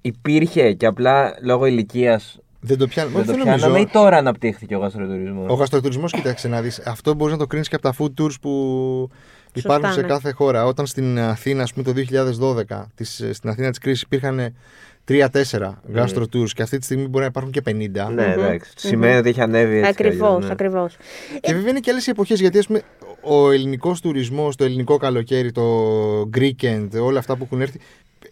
[0.00, 2.20] υπήρχε και απλά λόγω ηλικία
[2.60, 3.22] δεν το πιάνουμε.
[3.22, 6.78] Δεν το πιάναμε ή τώρα αναπτύχθηκε ο γαστροτουρισμός; Ο γαστροτουρισμός, κοίταξε να δεις.
[6.86, 8.50] Αυτό μπορείς να το κρίνεις και από τα food tours που
[9.52, 10.06] Υπάρχουν σε ναι.
[10.06, 10.66] κάθε χώρα.
[10.66, 11.92] Όταν στην Αθήνα, ας πούμε, το
[12.68, 14.54] 2012, της, στην Αθήνα της κρίσης υπήρχαν
[15.08, 15.26] 3-4
[15.92, 18.12] γάστρο tours και αυτή τη στιγμή μπορεί να υπάρχουν και 50.
[18.14, 18.72] Ναι, εντάξει.
[18.76, 19.88] Σημαίνει ότι έχει ανέβει έτσι.
[19.88, 20.52] Ακριβώς, ναι.
[20.52, 20.96] ακριβώς.
[21.40, 22.82] Και βέβαια είναι και άλλες εποχές γιατί ας πούμε,
[23.22, 25.62] ο ελληνικός τουρισμός, το ελληνικό καλοκαίρι, το
[26.36, 27.80] Greekend, όλα αυτά που έχουν έρθει,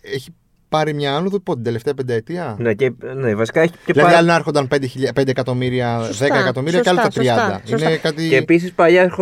[0.01, 0.35] έχει
[0.69, 4.27] πάρει μια άνοδο πότε, την τελευταία πενταετία; Ναι, και, ναι, βασικά έχει και Δηλαδή, άλλοι
[4.27, 4.77] να έρχονταν 5,
[5.15, 7.61] 5 εκατομμύρια, 10 εκατομμύρια και άλλοι τα 30.
[7.65, 8.29] Σωστά, Είναι κάτι...
[8.29, 9.13] Και επίσης παλιά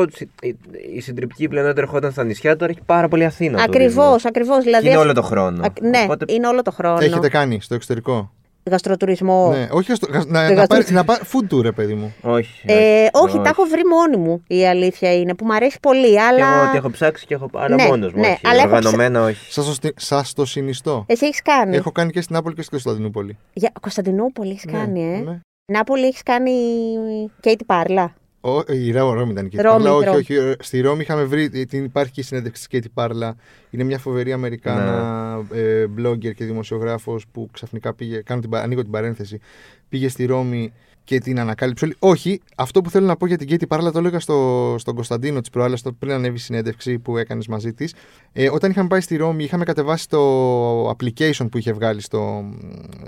[0.94, 3.62] η συντριπτική πλειονότητα ερχόταν στα νησιά, τώρα έχει πάρα πολύ Αθήνα.
[3.62, 4.64] Ακριβώς, ακριβώς.
[4.64, 5.64] Δηλαδή, είναι όλο το χρόνο.
[5.64, 6.24] Α, ναι, Οπότε...
[6.28, 6.98] είναι όλο το χρόνο.
[7.00, 8.32] Έχετε κάνει στο εξωτερικό;
[8.70, 9.50] Γαστροτουρισμό.
[9.50, 12.14] Ναι, όχι στο, να, να, πάρει, να πάρει food tour, παιδί μου.
[12.20, 12.62] Όχι.
[12.66, 16.20] Ε, όχι, τα έχω βρει μόνη μου η αλήθεια είναι που μου αρέσει πολύ.
[16.20, 16.38] Αλλά...
[16.38, 17.50] Και εγώ ότι έχω ψάξει και έχω.
[17.52, 18.20] Αλλά ναι, μόνος μου.
[18.20, 19.28] Ναι, όχι, αλλά οργανωμένα έχω...
[19.28, 19.92] όχι.
[19.96, 21.04] Σας το συνιστώ.
[21.08, 23.38] Εσύ έχεις κάνει; Έχω κάνει και στην Νάπολη και στην Κωνσταντινούπολη.
[23.52, 25.38] Για Κωνσταντινούπολη έχεις ναι, κάνει, ε; Ναι.
[25.72, 26.52] Νάπολη έχεις κάνει
[27.40, 28.14] Κέιτι Πάρλα;
[28.66, 30.54] Η Ρώμη ήταν και Ρώμη, όχι, όχι.
[30.58, 31.66] Στη Ρώμη είχαμε βρει.
[31.66, 33.36] Την υπάρχει και η συνέντευξη της Κέιτι Πάρλα.
[33.70, 35.60] Είναι μια φοβερή Αμερικάνα ναι.
[35.60, 38.20] ε, blogger και δημοσιογράφος που ξαφνικά πήγε.
[38.20, 39.40] Κάνω την, ανοίγω την παρένθεση.
[39.88, 40.72] Πήγε στη Ρώμη
[41.06, 41.96] και την ανακάλυψε όλη.
[41.98, 45.40] Όχι, αυτό που θέλω να πω για την Κέιτι Πάρλα το έλεγα στο, στον Κωνσταντίνο
[45.40, 47.94] της προάλλας, πριν ανέβει η συνέντευξη που έκανες μαζί της.
[48.32, 52.44] Ε, όταν είχαμε πάει στη Ρώμη, είχαμε κατεβάσει το application που είχε βγάλει στο,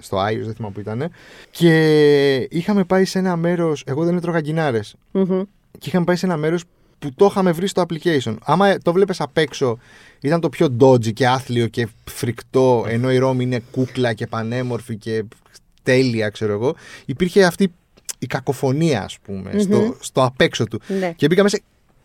[0.00, 1.11] στο iOS, δεν θυμάμαι που ήταν.
[1.50, 3.82] Και είχαμε πάει σε ένα μέρος.
[3.87, 4.94] Εγώ δεν έτρωγα γκινάρες.
[5.12, 5.42] Mm-hmm.
[5.78, 6.64] Και είχαμε πάει σε ένα μέρος
[6.98, 8.37] που το είχαμε βρει στο application.
[8.44, 9.78] Άμα το βλέπεις απ' έξω,
[10.20, 14.96] ήταν το πιο dodgy και άθλιο και φρικτό, ενώ η Ρώμη είναι κούκλα και πανέμορφη
[14.96, 15.24] και
[15.82, 16.74] τέλεια, ξέρω εγώ.
[17.04, 17.72] Υπήρχε αυτή
[18.18, 19.61] η κακοφωνία, ας πούμε, mm-hmm.
[19.61, 20.81] στο, στο απ' έξω του.
[20.98, 21.12] Ναι.
[21.12, 21.59] Και μπήκα μέσα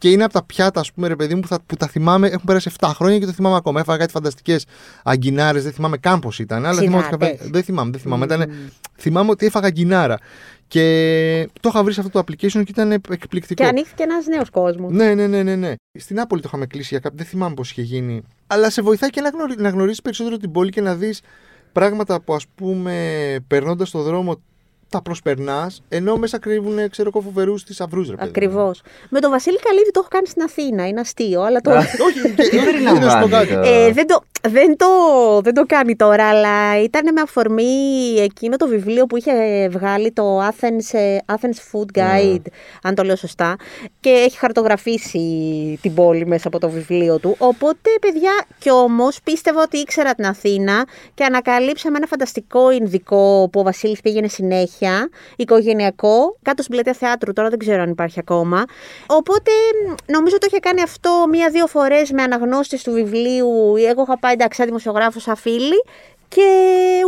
[0.04, 2.28] και είναι από τα πιάτα, ας πούμε, ρε παιδί μου, που, θα, που τα θυμάμαι.
[2.28, 3.80] Έχουν περάσει 7 χρόνια και το θυμάμαι ακόμα.
[3.80, 4.66] Έφαγα κάτι φανταστικές
[5.04, 6.66] αγκινάρες, δεν θυμάμαι καν πώς ήταν.
[6.66, 8.26] Αλλά θυμάμαι, δεν θυμάμαι, δεν θυμάμαι.
[8.26, 8.28] Mm.
[8.28, 8.52] Ήταν,
[8.98, 10.18] θυμάμαι ότι έφαγα αγκινάρα.
[10.68, 13.64] Και το είχα βρει σε αυτό το application και ήταν εκπληκτικό.
[13.64, 14.92] Και ανοίχθηκε ένας νέος κόσμος.
[14.92, 15.74] Ναι, ναι, ναι, ναι, ναι.
[16.00, 17.18] Στην Άπολη το είχαμε κλείσει για κάποιο.
[17.18, 18.22] Δεν θυμάμαι πώς είχε γίνει.
[18.48, 21.22] Αλλά σε βοηθάει και να, γνωρί, να γνωρίσει περισσότερο την πόλη και να δεις
[21.72, 24.42] πράγματα που ας πούμε περνώντας το δρόμο
[24.94, 28.82] τα προσπερνάς, ενώ μέσα κρύβουν ξέρω εγώ φοβερούς θησαυρού, ρε Ακριβώς.
[29.10, 31.72] Με τον Βασίλη Καλίδη το έχω κάνει στην Αθήνα, είναι αστείο, αλλά το.
[31.72, 32.20] Όχι,
[33.98, 34.24] δεν το.
[34.50, 34.88] Δεν το,
[35.42, 37.64] δεν το κάνει τώρα, αλλά ήταν με αφορμή
[38.20, 42.04] εκείνο το βιβλίο που είχε βγάλει το Athens, ε, Athens Food ναι.
[42.04, 42.52] Guide,
[42.84, 43.56] αν το λέω σωστά,
[44.00, 45.20] και έχει χαρτογραφήσει
[45.82, 47.36] την πόλη μέσα από το βιβλίο του.
[47.38, 53.60] Οπότε, παιδιά, κι όμως πίστευα ότι ήξερα την Αθήνα και ανακαλύψαμε ένα φανταστικό Ινδικό που
[53.60, 54.83] ο Βασίλης πήγαινε συνέχεια,
[55.36, 58.64] οικογενειακό, κάτω στην πλατεία θεάτρου, τώρα δεν ξέρω αν υπάρχει ακόμα.
[59.08, 59.52] Οπότε,
[60.06, 63.76] νομίζω το είχε κάνει αυτό μία-δύο φορές με αναγνώστες του βιβλίου.
[63.90, 65.84] Εγώ είχα πάει εντάξει, σαν δημοσιογράφος, σαν φίλη.
[66.36, 66.50] Και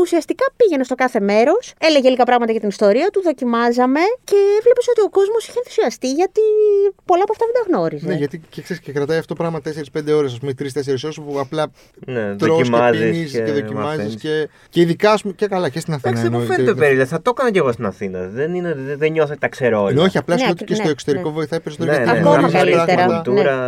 [0.02, 4.82] ουσιαστικά πήγαινε στο κάθε μέρος, έλεγε λίγα πράγματα για την ιστορία του, δοκιμάζαμε και έβλεπε
[4.90, 6.42] ότι ο κόσμος είχε ενθουσιαστεί γιατί
[7.06, 8.08] πολλά από αυτά δεν τα γνώριζε.
[8.08, 9.60] Ναι, γιατί και, ξέρεις, και κρατάει αυτό το πράγμα
[9.98, 11.72] 4-5 ώρες, ας πούμε 3-4 ώρες που απλά
[12.06, 14.16] ναι, τρως και πίνεις και, και δοκιμάζεις.
[14.16, 16.20] Και, και ειδικά ας πούμε και καλά και στην Αθήνα.
[16.20, 17.06] Εντάξει, μου φαίνεται περίεργο.
[17.06, 18.28] Θα το έκανα και εγώ στην Αθήνα.
[18.28, 20.04] Δεν, είναι, δεν, δεν νιώθω ότι τα ξέρω όλα.
[20.04, 21.36] όχι, απλά ναι, και στο ναι, εξωτερικό ναι.
[21.36, 22.04] βοηθάει περισσότερο.
[22.04, 23.24] Ναι, Ακόμα καλύτερα.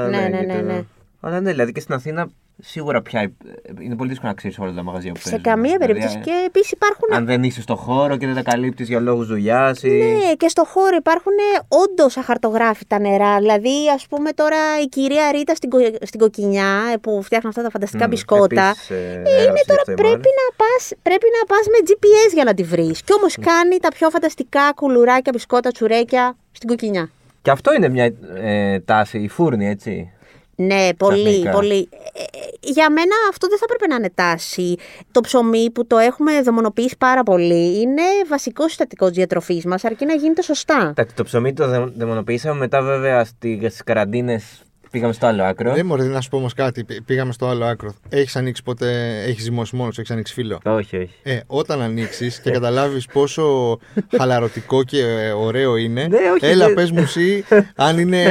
[0.07, 0.83] Ναι, ναι, ναι.
[1.19, 2.29] Αλλά ναι, δηλαδή και στην Αθήνα
[2.61, 3.31] σίγουρα πια
[3.79, 6.17] είναι πολύ δύσκολο να ξέρεις όλα τα μαγαζιά που Σε καμία δηλαδή, περίπτωση.
[6.17, 7.13] και επίσης υπάρχουν.
[7.13, 9.83] Αν δεν είσαι στο χώρο και δεν τα καλύπτεις για λόγους δουλειάς.
[9.83, 9.89] Ή...
[9.89, 11.33] Ναι, και στο χώρο υπάρχουν
[11.67, 13.37] όντως αχαρτογράφητα νερά.
[13.37, 15.77] Δηλαδή, ας πούμε τώρα η κυρία Ρίτα στην, κο...
[16.01, 18.67] στην κοκκινιά που φτιάχνουν αυτά τα φανταστικά mm, μπισκότα.
[18.67, 22.63] Επίσης, ε, είναι τώρα πρέπει να, πας, πρέπει να πας με GPS για να τη
[22.63, 23.01] βρεις.
[23.03, 23.43] Κι όμως mm.
[23.45, 27.09] κάνει τα πιο φανταστικά κουλουράκια, μπισκότα, τσουρέκια στην κοκκινιά.
[27.41, 30.11] Και αυτό είναι μια ε, τάση, η φούρνη, έτσι.
[30.59, 31.51] Ναι, πολύ, Ξαφνικά.
[31.51, 31.89] πολύ.
[32.13, 32.25] Ε, ε,
[32.61, 34.75] για μένα αυτό δεν θα έπρεπε να είναι τάση.
[35.11, 40.05] Το ψωμί που το έχουμε δαιμονοποιήσει πάρα πολύ είναι βασικός συστατικός τη διατροφής μας, αρκεί
[40.05, 40.87] να γίνεται σωστά.
[40.89, 42.57] Εντάξει, το ψωμί το δε- δαιμονοποιήσαμε.
[42.59, 45.73] Μετά, βέβαια, στις καραντίνες πήγαμε στο άλλο άκρο.
[45.73, 46.83] Δεν μωρέ, να σου πω όμως κάτι.
[46.83, 47.93] Π- Πήγαμε στο άλλο άκρο.
[48.09, 49.21] Έχεις ανοίξει ποτέ.
[49.25, 51.09] Έχεις ζυμώσει μόνος, έχεις ανοίξει φίλο; Όχι, όχι.
[51.23, 53.77] Ε, όταν ανοίξεις και καταλάβεις πόσο
[54.17, 57.43] χαλαρωτικό και ε, ωραίο είναι, Ναι, όχι, έλα δεν- πες μου εσύ
[57.75, 58.23] αν, είναι,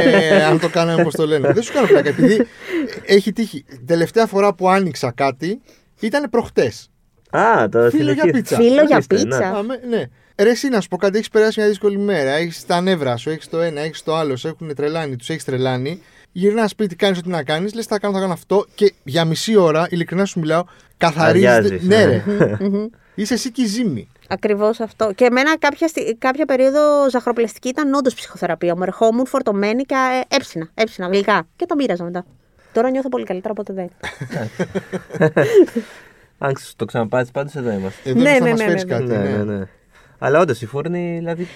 [0.51, 1.53] αν το κάναμε όπως το λένε.
[1.53, 2.47] Δεν σου κάνω πλάκα, επειδή
[3.07, 3.64] έχει τύχει.
[3.87, 5.61] Τελευταία φορά που άνοιξα κάτι
[6.01, 6.90] ήταν προχτές.
[7.31, 8.31] Α, το Φίλο για συνεχίζεις.
[8.33, 8.57] πίτσα.
[8.57, 9.51] Φίλο για Ορίστε, πίτσα.
[9.53, 10.05] Πάμε, ναι.
[10.38, 12.31] Ρε, εσύ να σου πω κάτι, έχεις περάσει μια δύσκολη μέρα.
[12.31, 15.45] Έχεις τα νεύρα σου, έχεις το ένα, έχεις το άλλο, σε έχουν τρελάνει, τους έχεις
[15.45, 16.01] τρελάνει.
[16.38, 19.57] Γυρνά σπίτι, κάνεις ό,τι να κάνεις, λες θα κάνω, θα κάνω αυτό και για μισή
[19.57, 20.64] ώρα, ειλικρινά σου μιλάω,
[20.96, 21.46] καθαρίζει.
[21.46, 22.05] Αδειάζεις, Ναι, ναι.
[22.05, 22.22] ρε.
[23.14, 24.09] Είσαι εσύ και η ζύμη.
[24.29, 25.12] Ακριβώς αυτό.
[25.12, 28.77] Και εμένα κάποια, στι- κάποια περίοδο ζαχαροπλαστική ήταν όντως ψυχοθεραπεία.
[28.77, 29.94] Μου ερχόμουν φορτωμένη και
[30.31, 31.46] ε, έψινα, έψινα γλυκά.
[31.57, 32.25] Και τα μοίραζα μετά.
[32.72, 33.90] Τώρα νιώθω πολύ καλύτερα από ποτέ δεν.
[36.38, 38.11] Αν ξ- το ξαναπάρεις, πάντως εδώ είμαστε.
[38.11, 39.05] Εδώ Ναι, ναι, θα ναι, μας ναι, φέρεις ναι, κάτι.
[39.05, 39.64] ναι, ναι, ναι.
[40.18, 41.49] Αλλά όντως η φούρνη, δηλαδή.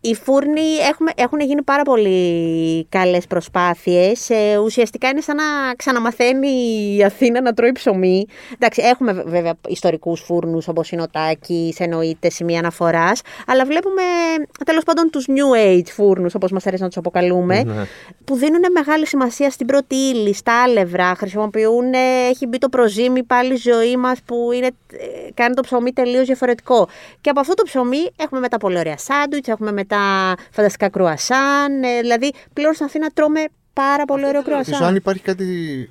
[0.00, 4.30] Οι φούρνοι έχουμε, έχουν γίνει πάρα πολύ καλές προσπάθειες.
[4.30, 5.44] Ε, ουσιαστικά είναι σαν να
[5.76, 6.48] ξαναμαθαίνει
[6.96, 8.26] η Αθήνα να τρώει ψωμί.
[8.54, 13.20] Εντάξει, έχουμε βε- βέβαια ιστορικούς φούρνους όπως είναι ο Τάκης, εννοείται σημεία αναφοράς.
[13.46, 14.02] Αλλά βλέπουμε
[14.64, 17.62] τέλος πάντων τους New Age φούρνους όπως μας αρέσει να τους αποκαλούμε.
[17.62, 17.86] Ναι.
[18.24, 21.14] Που δίνουν μεγάλη σημασία στην πρώτη ύλη, στα άλευρα.
[21.14, 25.92] Χρησιμοποιούν, ε, έχει μπει το προζύμι πάλι ζωή μας που είναι, ε, κάνει το ψωμί
[25.92, 26.88] τελείως διαφορετικό.
[27.20, 29.87] Και από αυτό το ψωμί έχουμε μετά πολύ ωραία σάντουιτς, έχουμε μετά
[30.50, 31.82] φανταστικά κρουασάν.
[31.82, 34.96] ε, δηλαδή πλέον στην Αθήνα τρώμε πάρα πολύ ωραίο Ρωτήσω αν κρουασάν.
[34.96, 35.44] υπάρχει κάτι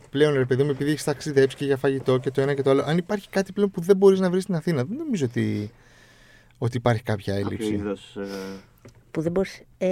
[0.10, 2.70] πλέον, ρε παιδί μου, επειδή έχεις ταξιδέψει και για φαγητό και το ένα και το
[2.70, 4.84] άλλο, αν υπάρχει κάτι πλέον που δεν μπορείς να βρεις στην Αθήνα.
[4.84, 5.72] Δεν νομίζω ότι,
[6.58, 7.82] ότι υπάρχει κάποια έλλειψη.
[9.18, 9.62] Που δεν μπορείς...
[9.78, 9.88] ε,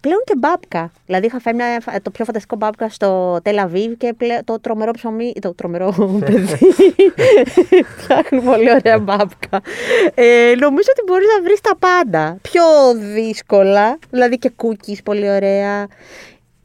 [0.00, 0.92] πλέον και μπάπκα.
[1.06, 5.32] Δηλαδή είχα φάει μια, το πιο φανταστικό μπάπκα στο Τελαβίβ και πλέον, το τρομερό ψωμί.
[5.40, 6.72] Το τρομερό παιδί.
[7.96, 9.60] Φτιάχνουν πολύ ωραία μπάπκα.
[10.14, 12.38] Ε, νομίζω ότι μπορείς να βρεις τα πάντα.
[12.42, 12.62] Πιο
[13.14, 13.98] δύσκολα.
[14.10, 15.86] Δηλαδή και cookies πολύ ωραία.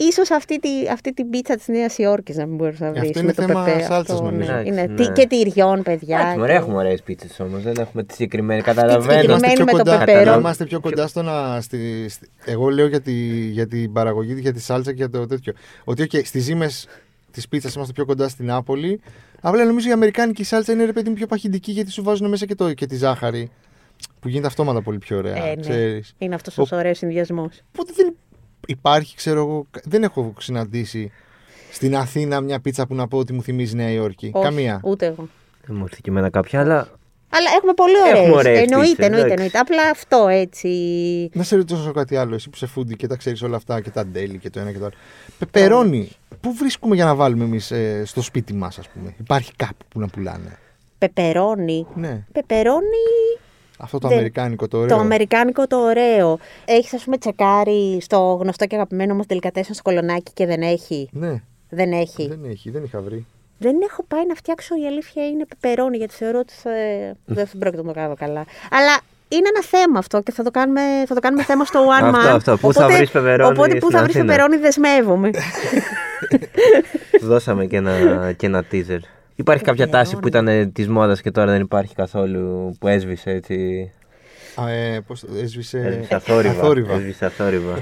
[0.07, 3.15] Ίσως αυτή, τη, αυτή την πίτσα της Νέας Υόρκης να μην μπορείς να αυτό βρεις
[3.15, 3.79] είναι με το θέμα πεπέ.
[3.83, 4.53] σάλτσας, αυτό, νομίζω.
[4.53, 4.61] ναι.
[4.65, 4.95] Είναι, Ναι.
[4.95, 6.15] τι- και τυριών, παιδιά.
[6.17, 7.61] Εντάξει, και- μωρέ, έχουμε ωραίες πίτσες όμως.
[7.61, 8.61] Δεν έχουμε τη συγκεκριμένη.
[8.61, 9.21] συγκεκριμένη Καταλαβαίνω.
[9.33, 10.39] Είμαστε πιο, με το κοντά, πεπέρο.
[10.39, 11.61] είμαστε πιο κοντά στο να.
[11.61, 13.11] Στη, στη- εγώ λέω για, τη,
[13.49, 15.53] για την παραγωγή, για τη σάλτσα και για το τέτοιο.
[15.83, 16.87] Ότι okay, στις ζύμες
[17.31, 19.01] της πίτσας είμαστε πιο κοντά στην Νάπολη.
[19.41, 22.45] Απλά νομίζω η Αμερικάνικη σάλτσα είναι ρε παιδί μου πιο παχυντική γιατί σου βάζουν μέσα
[22.45, 23.49] και, το, και τη ζάχαρη.
[24.19, 25.35] Που γίνεται αυτόματα πολύ πιο ωραία.
[25.35, 25.61] Ε, ναι.
[25.61, 26.13] ξέρεις.
[26.17, 27.61] Είναι αυτός ο ωραίος συνδυασμός.
[27.73, 28.15] Οπότε δεν
[28.67, 31.11] υπάρχει, ξέρω εγώ, δεν έχω συναντήσει
[31.71, 34.31] στην Αθήνα μια πίτσα που να πω ότι μου θυμίζει Νέα Υόρκη.
[34.33, 34.79] Όχι, Καμία.
[34.83, 35.27] Ούτε εγώ.
[35.65, 36.87] Δεν μου έρθει και εμένα κάποια, αλλά.
[37.33, 38.35] Αλλά έχουμε πολύ Έχουμε ωραίες.
[38.35, 39.33] ωραίες εννοείται, πίτσες, εννοείται, εντάξει.
[39.33, 39.57] εννοείται.
[39.59, 40.69] Απλά αυτό έτσι.
[41.33, 42.35] Να σε ρωτήσω κάτι άλλο.
[42.35, 44.71] Εσύ που σε φούντι και τα ξέρεις όλα αυτά και τα ντέλη και το ένα
[44.71, 44.93] και το άλλο.
[45.39, 46.09] Πεπερώνι.
[46.41, 50.07] Πού βρίσκουμε για να βάλουμε εμείς στο σπίτι μας, ας πούμε; Υπάρχει κάπου που να
[50.07, 50.57] πουλάνε;
[50.97, 51.87] Πεπερώνι.
[51.95, 52.23] Ναι.
[52.31, 53.07] Πεπερώνι.
[53.81, 54.95] Αυτό το Δεν- αμερικάνικο το ωραίο.
[54.95, 56.37] Το αμερικάνικο το ωραίο.
[56.65, 61.09] Έχεις, ας πούμε, τσεκάρει στο γνωστό και αγαπημένο μας τελικατέσσερα στο κολονάκι και δεν έχει;
[61.11, 61.41] Ναι.
[61.69, 63.25] Δεν έχει; Δεν έχει, δεν είχα βρει.
[63.57, 66.69] Δεν έχω πάει να φτιάξω, η αλήθεια είναι πεπερώνι, γιατί θεωρώ ότι θα...
[67.25, 68.45] δεν θα πρόκειται να το κάνω καλά.
[68.71, 72.03] Αλλά είναι ένα θέμα αυτό και θα το κάνουμε, θα το κάνουμε θέμα στο One
[72.03, 72.35] Αυτό, Man.
[72.35, 72.57] αυτό.
[72.57, 74.25] Πού θα βρεις πεπερώνι Οπότε πού στην θα βρεις Αθήνα.
[74.33, 75.29] πεπερώνι δεσμεύομαι.
[77.19, 78.99] Του δώσαμε και ένα, και ένα teaser.
[79.41, 83.91] Υπάρχει κάποια τάση που ήταν της μόδας και τώρα δεν υπάρχει καθόλου που έσβησε έτσι.
[84.55, 85.77] Α, ε, πώς, το- έσβησε.
[85.77, 86.53] Έσβησε αθόρυβα.
[86.53, 86.93] αθόρυβα.
[86.93, 87.73] Έσβησε αθόρυβα.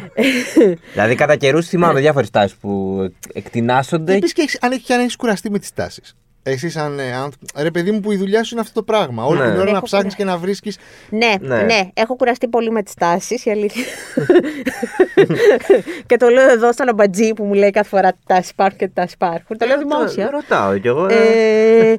[0.94, 2.98] δηλαδή κατά καιρούς θυμάμαι διάφορες τάσεις που
[3.34, 4.16] εκτινάσονται.
[4.16, 6.16] Επίση και έχεις- αν έχεις, και αν έχεις κουραστεί με τις τάσεις.
[6.44, 9.26] Εσύ, σαν ε, άνθρω- ρε παιδί μου, που η δουλειά σου είναι αυτό το πράγμα.
[9.26, 9.46] Όλη Ναι.
[9.50, 10.78] την ώρα να Έχω ψάχνεις κουρα- και να βρίσκεις.
[11.10, 11.90] ναι, ναι, Ναι.
[11.94, 13.84] έχω κουραστεί πολύ με τις τάσεις, η αλήθεια.
[16.06, 18.88] και το λέω εδώ στον αμπατζή που μου λέει κάθε φορά τι τάσεις υπάρχουν και
[18.88, 19.58] τι τάσεις υπάρχουν.
[19.58, 20.30] Το λέω δημόσια.
[20.30, 21.06] Ρωτάω κι εγώ.
[21.10, 21.96] Ε,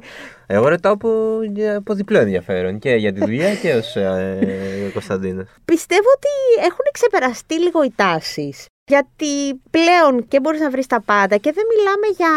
[0.47, 1.09] Εγώ ρωτάω από,
[1.53, 5.47] για- από διπλό ενδιαφέρον και για τη δουλειά και ως ε, Κωνσταντίνος.
[5.65, 8.65] Πιστεύω ότι έχουν ξεπεραστεί λίγο οι τάσεις.
[8.91, 12.29] Γιατί πλέον και μπορείς να βρεις τα πάντα και δεν μιλάμε για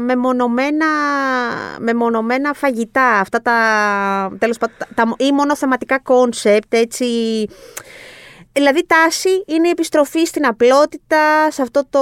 [0.00, 0.86] μεμονωμένα,
[1.78, 3.56] μεμονωμένα φαγητά, αυτά τα,
[4.38, 7.04] τέλος πάντων, τα, τα- ή μόνο θεματικά concept, έτσι.
[8.52, 12.00] Δηλαδή τάση είναι η επιστροφή στην απλότητα, σε αυτό το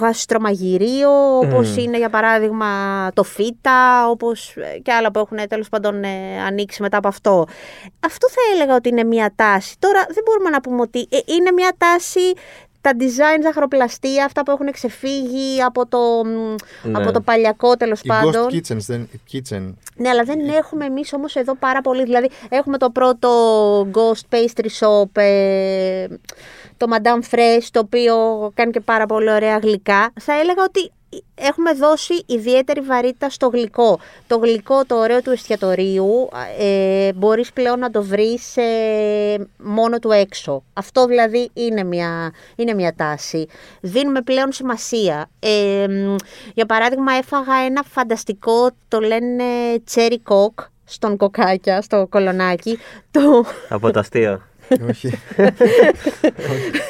[0.00, 2.68] γαστρομαγειρείο, όπως είναι για παράδειγμα
[3.14, 7.46] το Φίτα, όπως ε, και άλλα που έχουν τέλος πάντων ε, ανοίξει μετά από αυτό.
[8.06, 9.76] Αυτό θα έλεγα ότι είναι μια τάση.
[9.78, 12.20] Τώρα δεν μπορούμε να πούμε ότι ε, είναι μια τάση
[12.80, 16.54] τα design ζαχαροπλαστεία, αυτά που έχουν ξεφύγει από το, μ,
[16.90, 16.98] Ναι.
[16.98, 18.32] από το παλιακό τέλος Οι πάντων.
[18.32, 19.74] ghost kitchens, δεν, kitchen.
[19.96, 22.02] Ναι, αλλά δεν έχουμε εμείς όμως εδώ πάρα πολύ.
[22.02, 23.28] Δηλαδή, έχουμε το πρώτο
[23.92, 26.06] Ghost Pastry Shop, ε,
[26.76, 28.14] το Madame Fresh, το οποίο
[28.54, 30.12] κάνει και πάρα πολύ ωραία γλυκά.
[30.20, 30.90] Θα έλεγα ότι
[31.34, 33.98] έχουμε δώσει ιδιαίτερη βαρύτητα στο γλυκό.
[34.26, 40.10] Το γλυκό, το ωραίο του εστιατορίου, ε, μπορείς πλέον να το βρεις ε, μόνο του
[40.10, 40.62] έξω.
[40.72, 43.46] Αυτό δηλαδή είναι μια, είναι μια τάση.
[43.80, 45.30] Δίνουμε πλέον σημασία.
[45.38, 45.86] Ε,
[46.54, 49.44] για παράδειγμα έφαγα ένα φανταστικό, το λένε
[49.94, 52.78] cherry coke, στον κοκάκια, στο κολονάκι.
[53.10, 53.44] Το...
[53.68, 54.49] Από τα αστεία.
[54.90, 55.18] Όχι.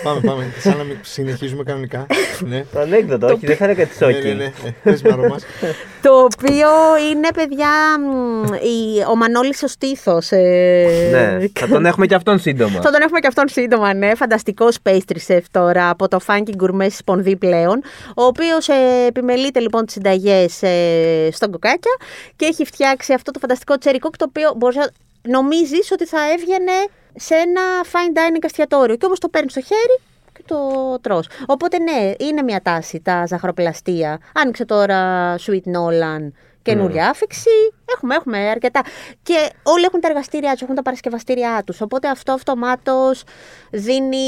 [0.02, 0.52] πάμε, πάμε.
[0.58, 2.06] Σαν να μην συνεχίζουμε κανονικά.
[2.40, 2.64] ναι.
[2.72, 4.26] Το ανέκδοτο, όχι, δεν θα έλεγα τη ναι, σόκη.
[4.26, 4.44] ναι, ναι.
[4.44, 5.44] Ε, Πες μάρο μας.
[6.02, 6.68] το οποίο
[7.12, 7.68] είναι, παιδιά,
[8.00, 10.30] μ, η- ο Μανώλης ο Στήθος.
[10.30, 12.80] ε, Ναι, θα τον έχουμε και αυτόν σύντομα.
[12.80, 14.14] Θα τον έχουμε και αυτόν σύντομα, ναι.
[14.14, 17.82] Φανταστικός pastry chef τώρα από το Funky Gourmet στη Σπονδή πλέον.
[18.16, 21.92] Ο οποίος ε, επιμελείται λοιπόν τις συνταγές ε, στον κοκάκια
[22.36, 24.88] και έχει φτιάξει αυτό το φανταστικό τσερικό το οποίο μπορείς να
[25.22, 26.72] νομίζεις ότι θα έβγαινε
[27.14, 28.96] σε ένα fine dining εστιατόριο.
[28.96, 29.98] Και όμως το παίρνεις στο χέρι
[30.32, 31.28] και το τρως.
[31.46, 34.18] Οπότε ναι, είναι μια τάση τα ζαχαροπλαστεία.
[34.34, 36.30] Άνοιξε τώρα Sweet Nolan,
[36.62, 37.50] καινούρια άφηξη.
[37.94, 38.80] Έχουμε, έχουμε αρκετά.
[39.22, 41.80] Και όλοι έχουν τα εργαστήριά τους, έχουν τα παρασκευαστήριά τους.
[41.80, 43.24] Οπότε αυτό αυτομάτως
[43.70, 44.26] δίνει,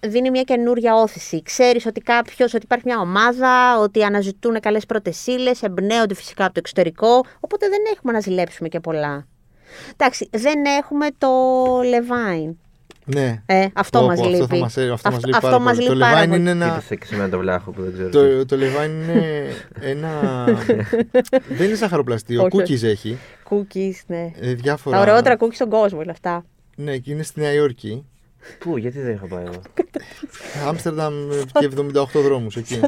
[0.00, 1.42] δίνει μια καινούρια όθηση.
[1.42, 6.52] Ξέρεις ότι κάποιος, ότι υπάρχει μια ομάδα, ότι αναζητούν καλές πρώτες ύλες, εμπνέονται φυσικά από
[6.54, 7.24] το εξωτερικό.
[7.40, 9.26] Οπότε δεν έχουμε να ζηλέψουμε και πολλά.
[9.96, 11.28] Εντάξει, δεν έχουμε το
[11.80, 12.54] Levine.
[13.08, 13.42] Ναι.
[13.46, 14.54] Ε, αυτό Πω, μας πω, αυτό λείπει.
[14.54, 15.82] θα μας, ε, αυτό μας Αυτό- λείπει αυτό πάρα μας πολύ.
[15.88, 16.40] λείπει Το πάρα Levine πολύ.
[16.40, 16.66] είναι ένα...
[16.68, 18.08] Κοίτασε και σε μένα το βλάχο που δεν ξέρω.
[18.08, 19.46] Το, το Levine είναι
[19.80, 20.44] ένα...
[21.58, 22.50] δεν είναι ζαχαροπλαστείο, Όχι.
[22.78, 23.18] cookies έχει.
[23.50, 24.30] Cookies, ναι.
[24.40, 24.96] ε, διάφορα...
[24.96, 26.44] Τα ωραιότερα cookies στον κόσμο είναι αυτά.
[26.76, 28.04] Ναι, και είναι στη Νέα Υόρκη.
[28.58, 29.60] Πού, γιατί δεν είχα πάει εγώ;
[30.68, 31.14] Άμστερνταμ
[31.60, 32.80] και 78 δρόμους εκεί.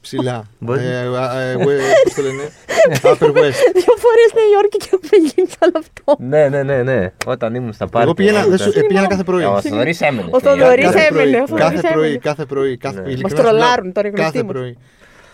[0.00, 0.44] Ψηλά.
[0.58, 0.80] Μπορεί.
[0.80, 1.56] Ε, ε, ε, ε,
[2.04, 2.42] πώς το λένε;
[3.02, 3.60] Upper West.
[3.72, 6.16] Δύο φορές Νέα Υόρκη και έχουμε γίνει σε όλο αυτό.
[6.24, 7.12] ναι, ναι, ναι, ναι.
[7.26, 8.06] Όταν ήμουν στα πάρτι.
[8.06, 9.42] Εγώ πήγαινα, δεν σου- ε, πήγαινα κάθε πρωί.
[9.42, 10.28] Ε, Ο Θοδωρής έμενε.
[10.30, 10.98] Ο στη Νέα Θοδωρής Υόρκη.
[10.98, 12.18] Κάθε έμενε, πρωί, ο Θοδωρής κάθε πρωί, έμενε.
[12.18, 12.76] κάθε πρωί.
[12.76, 13.08] κάθε- Ναι.
[13.10, 14.52] ειλικρινά Μας σου λέω, τρολάρουν τώρα οι γνωστοί Κάθε μας.
[14.52, 14.76] πρωί.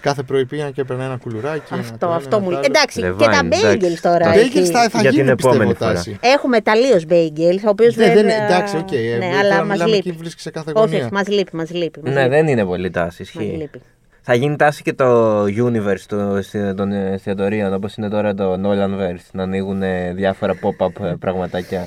[0.00, 1.62] Κάθε πρωί πήγαινα και έπαιρνα ένα κουλουράκι.
[1.72, 2.58] ένα Αυτό, το ένα, αυτό ένα μου το λέει.
[2.64, 2.72] άλλο.
[2.76, 3.78] Εντάξει, Levine, και τα εντάξει.
[3.94, 4.18] bagels τώρα.
[4.18, 4.60] Τα Τα εκεί.
[4.60, 5.90] bagels θα, θα Για γίνει την πιστεύω επόμενη φορά.
[5.90, 6.16] Ε, τάση.
[6.20, 8.34] Έχουμε τελείω bagels, ο οποίος Ναι, δεν βέβαια.
[8.36, 8.92] είναι- εντάξει, οκ.
[8.92, 10.08] ε, Ναι, τώρα αλλά μας μιλάμε λείπει.
[10.08, 11.08] εκεί, βρίσκεις σε κάθε Όχι, γωνία.
[11.12, 12.00] μας λείπει, μας λείπει.
[12.04, 12.34] μας Ναι, λείπει.
[12.34, 13.06] δεν είναι πολύ τάση.
[13.22, 13.56] Μας Ισχύει.
[13.58, 13.80] λείπει.
[14.22, 19.24] Θα γίνει τάση και το universe το, εστι- των εστιατορίων όπως είναι τώρα το Nolanverse
[19.32, 21.86] να ανοίγουν ε, διάφορα pop-up ε, πραγματάκια.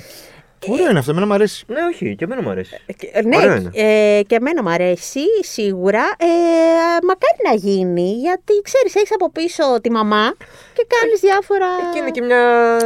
[0.67, 1.63] Ωραίο είναι αυτό, εμένα μου αρέσει.
[1.67, 2.77] Ναι, όχι, και εμένα μου αρέσει.
[3.11, 3.69] Ε, Ναι, Ωραίο είναι.
[3.73, 6.03] ε, και εμένα μου αρέσει σίγουρα.
[6.17, 6.25] Ε,
[7.07, 10.33] μακάρι να γίνει, γιατί ξέρεις, έχεις από πίσω τη μαμά
[10.73, 11.67] και κάνεις διάφορα.
[11.93, 12.41] Και είναι και μια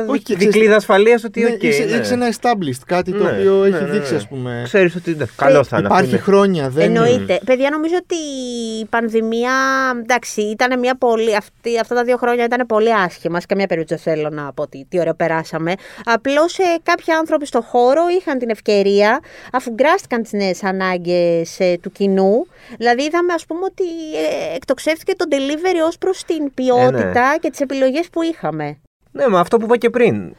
[0.08, 1.64] Όχι, δι- ξέρεις- δικλείδα ασφαλείας ότι Ναι, οκ.
[1.64, 1.96] έχεις, ναι.
[1.96, 4.18] έχεις ένα established, κάτι το Ναι, οποίο ναι, έχει ναι, δείξει, ναι.
[4.18, 4.62] ας πούμε.
[4.64, 5.86] Ξέρεις ότι ναι, καλό θα είναι.
[5.88, 6.26] Υπάρχει αυτό είναι.
[6.26, 7.40] χρόνια, δεν Εννοείται.
[7.46, 8.16] Παιδιά, νομίζω ότι
[8.82, 9.52] η πανδημία.
[10.02, 11.36] Εντάξει, ήταν μια πολύ.
[11.36, 13.40] Αυτή, αυτά τα δύο χρόνια ήταν πολύ άσχημα.
[13.40, 15.74] Σε καμία περίπτωση δεν θέλω να πω ότι τι ωραίο περάσαμε.
[16.06, 19.19] Απλώς ε, κάποιοι άνθρωποι στο χώρο είχαν την ευκαιρία,
[19.51, 22.47] αφού γκράστηκαν τις νέες ανάγκες του κοινού.
[22.78, 23.84] Δηλαδή, είδαμε, ας πούμε, ότι
[24.15, 28.78] ε, εκτοξεύτηκε το delivery ως προς την ποιότητα και τις επιλογές που είχαμε.
[29.15, 30.36] Ναι, μα αυτό που είπα και πριν.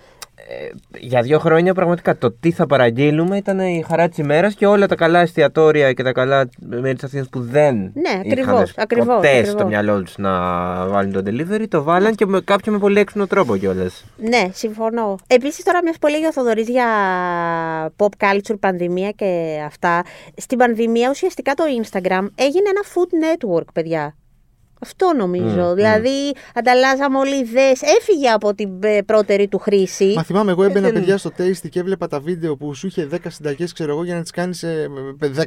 [0.48, 4.66] Ε, για δύο χρόνια πραγματικά το τι θα παραγγείλουμε ήταν η χαρά της ημέρας και
[4.66, 8.72] όλα τα καλά εστιατόρια και τα καλά μέρη της Αθήνας που δεν Ναι, είχαν ακριβώς,
[8.76, 9.50] ακριβώς, ποτέ ακριβώς.
[9.50, 10.30] στο μιαλό τους να
[10.86, 14.04] βάλουν το delivery, το βάλαν και με κάποιο με πολύ έξυπνο τρόπο κιόλας.
[14.16, 15.16] Ναι, συμφωνώ.
[15.26, 16.86] Επίσης, τώρα μιας που έλεγε ο Θοδωρής για
[17.96, 20.02] pop culture, πανδημία και αυτά.
[20.36, 24.14] Στην πανδημία ουσιαστικά το Instagram έγινε ένα food network, παιδιά.
[24.80, 25.64] Αυτό νομίζω.
[25.70, 27.80] Μμ, δηλαδή, ανταλλάζαμε όλοι ιδέες.
[27.82, 30.12] Έφυγε από την ε, πρώτερη του χρήση.
[30.16, 33.08] Μα θυμάμαι, εγώ έμπαινα δεν- παιδιά στο Tasty και έβλεπα τα βίντεο που σου είχε
[33.12, 34.88] 10 συνταγές, ξέρω εγώ, για να τις κάνεις σε ε,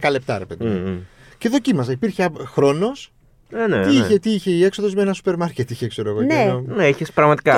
[0.02, 0.66] 10 λεπτά, ρε παιδί.
[0.66, 1.08] μου.
[1.38, 1.92] Και δοκίμαζα.
[1.92, 3.12] Υπήρχε χρόνος.
[3.52, 3.94] Ναι, ναι, Τι, ναι.
[4.06, 6.22] είχε, τι είχε η έξοδος με ένα σούπερ μάρκετ, είχε, ξέρω εγώ.
[6.22, 6.28] Ναι.
[6.28, 7.56] και ένα- Ναι, έχει πραγματικά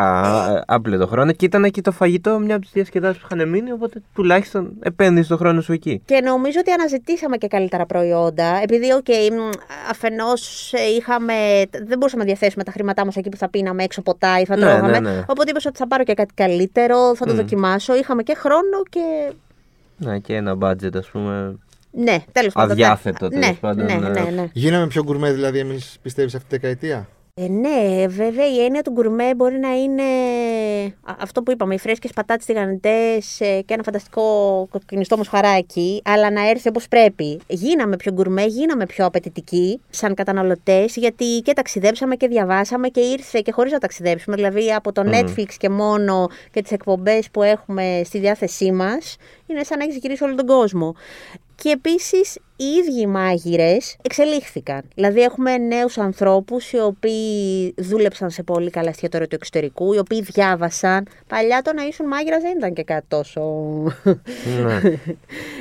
[0.58, 3.72] ε, άπλετο χρόνο και ήταν και το φαγητό μια από τις διασκεδάσεις που είχαν μείνει.
[3.72, 6.02] Οπότε τουλάχιστον επένδυσε τον χρόνο σου εκεί.
[6.06, 8.60] Και νομίζω ότι αναζητήσαμε και καλύτερα προϊόντα.
[8.64, 9.06] Επειδή, οκ,
[9.90, 11.34] αφενός είχαμε.
[11.72, 14.56] Δεν μπορούσαμε να διαθέσουμε τα χρήματά μας εκεί που θα πίναμε έξω ποτά ή θα
[14.56, 15.00] Ναι, τρώγαμε.
[15.00, 15.24] ναι, ναι.
[15.28, 17.36] Οπότε είπες ότι θα πάρω και κάτι καλύτερο, θα το Μμ.
[17.36, 17.96] δοκιμάσω.
[17.96, 19.32] Είχαμε και χρόνο και.
[19.98, 21.56] Ναι, και ένα budget, ας πούμε.
[21.92, 22.72] Ναι, τέλος πάντων.
[22.72, 23.98] Αδιάθετο, τέλος ναι, πάντων, Ναι, ε.
[23.98, 24.48] ναι, ναι.
[24.54, 28.92] Γίναμε πιο γκουρμέ, δηλαδή, εμείς πιστεύεις αυτή τη δεκαετία; Ε, ναι, βέβαια η έννοια του
[28.92, 30.04] γκουρμέ μπορεί να είναι
[31.04, 36.32] α, αυτό που είπαμε, οι φρέσκες πατάτες τηγανιτές ε, και ένα φανταστικό κοκκινιστό μοσχαράκι, αλλά
[36.32, 37.40] να έρθει όπως πρέπει.
[37.48, 43.40] Γίναμε πιο γκουρμέ, γίναμε πιο απαιτητικοί σαν καταναλωτές, γιατί και ταξιδέψαμε και διαβάσαμε και ήρθε
[43.44, 45.12] και χωρίς να ταξιδέψουμε, δηλαδή από το Μμμ.
[45.14, 49.16] Netflix και μόνο και τις εκπομπές που έχουμε στη διάθεσή μας,
[49.48, 50.96] είναι σαν να έχεις γυρίσει όλο τον κόσμο.
[51.62, 54.82] Και επίσης οι ίδιοι μάγειρες εξελίχθηκαν.
[54.96, 60.22] Δηλαδή έχουμε νέους ανθρώπους οι οποίοι δούλεψαν σε πολύ καλά εστιατόρια του εξωτερικού, οι οποίοι
[60.22, 61.08] διάβασαν.
[61.28, 63.42] Παλιά το να ήσουν μάγειρα δεν ήταν και κάτι τόσο
[64.64, 64.82] ναι.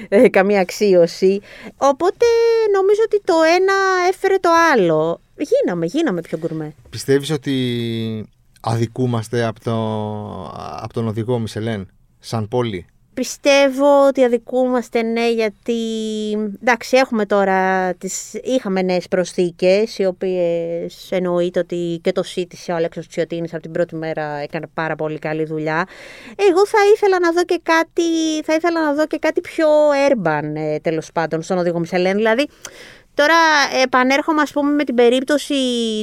[0.22, 1.40] ε, καμία αξίωση.
[1.76, 2.26] Οπότε
[2.74, 3.74] νομίζω ότι το ένα
[4.08, 5.20] έφερε το άλλο.
[5.36, 6.74] γίναμε, γίναμε πιο γκουρμέ.
[6.90, 8.28] Πιστεύεις ότι
[8.60, 9.74] αδικούμαστε από, το,
[10.82, 12.86] από τον οδηγό Μισελέν, σαν πόλη;
[13.20, 15.74] Πιστεύω ότι αδικούμαστε ναι γιατί
[16.62, 22.74] εντάξει έχουμε τώρα, τις, είχαμε νέες προσθήκες οι οποίες εννοείται ότι και το σύντησε ο
[22.74, 25.86] Αλέξος Τσιωτίνης από την πρώτη μέρα έκανε πάρα πολύ καλή δουλειά.
[26.36, 28.02] Εγώ θα ήθελα να δω και κάτι,
[28.44, 29.68] θα ήθελα να δω και κάτι πιο
[30.10, 32.48] urban ε, τέλος πάντων στον οδηγό Μισελέν, δηλαδή
[33.20, 33.34] Τώρα
[33.82, 35.54] επανέρχομαι ας πούμε με την περίπτωση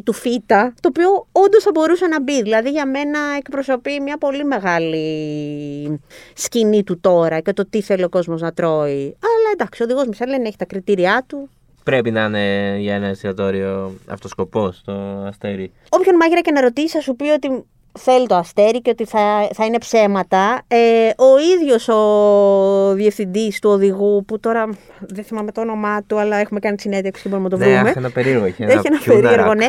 [0.05, 2.41] του Φίτα, το οποίο όντως θα μπορούσε να μπει.
[2.41, 6.01] Δηλαδή για μένα εκπροσωπεί μια πολύ μεγάλη
[6.33, 9.01] σκηνή του τώρα και το τι θέλει ο κόσμος να τρώει.
[9.01, 11.49] Αλλά εντάξει, ο οδηγός Μισελέν έχει τα κριτήριά του.
[11.83, 14.91] Πρέπει να είναι για ένα εστιατόριο αυτό το
[15.27, 15.71] αστέρι.
[15.89, 17.65] Όποιον μάγειρα και να ρωτήσει, θα σου πει ότι
[17.97, 20.61] θέλει το αστέρι και ότι θα, θα είναι ψέματα.
[20.67, 20.77] Ε,
[21.17, 26.59] ο ίδιος ο διευθυντής του οδηγού, που τώρα δεν θυμάμαι το όνομά του, αλλά έχουμε
[26.59, 27.89] κάνει συνέντευξη και μπορούμε να το ναι, βρούμε.
[27.89, 28.45] Έχει ένα περίεργο.
[28.45, 29.65] Έχει ένα, έχει ένα περίεργο, ναι.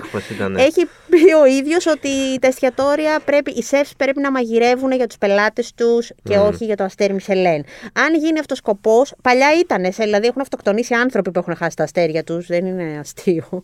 [0.56, 5.18] Έχει πει ο ίδιος ότι τα εστιατόρια πρέπει, οι σεφς πρέπει να μαγειρεύουν για τους
[5.18, 6.52] πελάτες τους και mm.
[6.52, 7.64] όχι για το αστέρι Μισελέν.
[7.92, 12.24] Αν γίνει αυτός σκοπός, παλιά ήταν, δηλαδή έχουν αυτοκτονήσει άνθρωποι που έχουν χάσει τα αστέρια
[12.24, 13.62] τους, δεν είναι αστείο.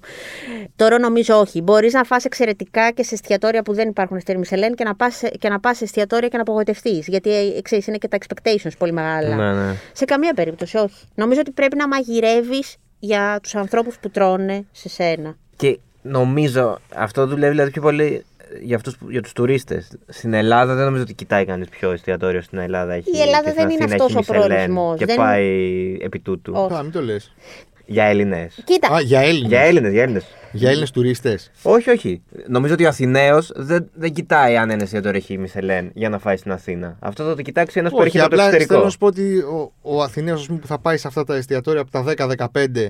[0.76, 1.62] Τώρα νομίζω όχι.
[1.62, 5.22] Μπορείς να φας εξαιρετικά και σε εστιατόρια που δεν υπάρχουν αστέρι Μισελέν και να πας,
[5.38, 7.06] και να πας σε εστιατόρια και να απογοητευτείς.
[7.06, 9.36] Γιατί ε, ξέρεις, είναι και τα expectations πολύ μεγάλα.
[9.36, 9.74] Ναι, ναι.
[9.92, 11.04] Σε καμία περίπτωση, όχι.
[11.14, 15.36] Νομίζω ότι πρέπει να μαγειρεύεις για τους ανθρώπους που τρώνε σε σένα.
[15.56, 18.24] Και νομίζω αυτό δουλεύει δηλαδή πιο πολύ
[18.62, 19.88] για, αυτούς, για τους τουρίστες.
[20.08, 22.92] Στην Ελλάδα δεν νομίζω ότι κοιτάει κανείς πιο εστιατόριο στην Ελλάδα.
[22.92, 24.98] Έχει, η Ελλάδα δεν είναι αυτός ο προορισμός.
[24.98, 25.16] Και δεν...
[25.16, 25.46] πάει
[26.00, 26.56] επί τούτου.
[26.56, 27.32] Α, μην το λες.
[27.86, 28.62] Για Έλληνες.
[28.64, 28.94] Κοίτα.
[28.94, 29.48] Α, για Έλληνες.
[29.48, 30.24] Για Έλληνες, για Έλληνες.
[30.52, 31.50] Για Έλληνες τουρίστες.
[31.62, 32.22] Όχι, όχι.
[32.48, 36.36] Νομίζω ότι ο Αθηναίος δεν, δεν κοιτάει αν ένας εστιατόριο έχει Μισελέν για να φάει
[36.36, 36.96] στην Αθήνα.
[37.00, 38.72] Αυτό θα το κοιτάξει ένας που έρχεται από το εξωτερικό.
[38.72, 41.80] Θέλω να σου πω ότι ο, ο Αθηναίος που θα πάει σε αυτά τα εστιατόρια
[41.80, 42.86] από τα 10, 15,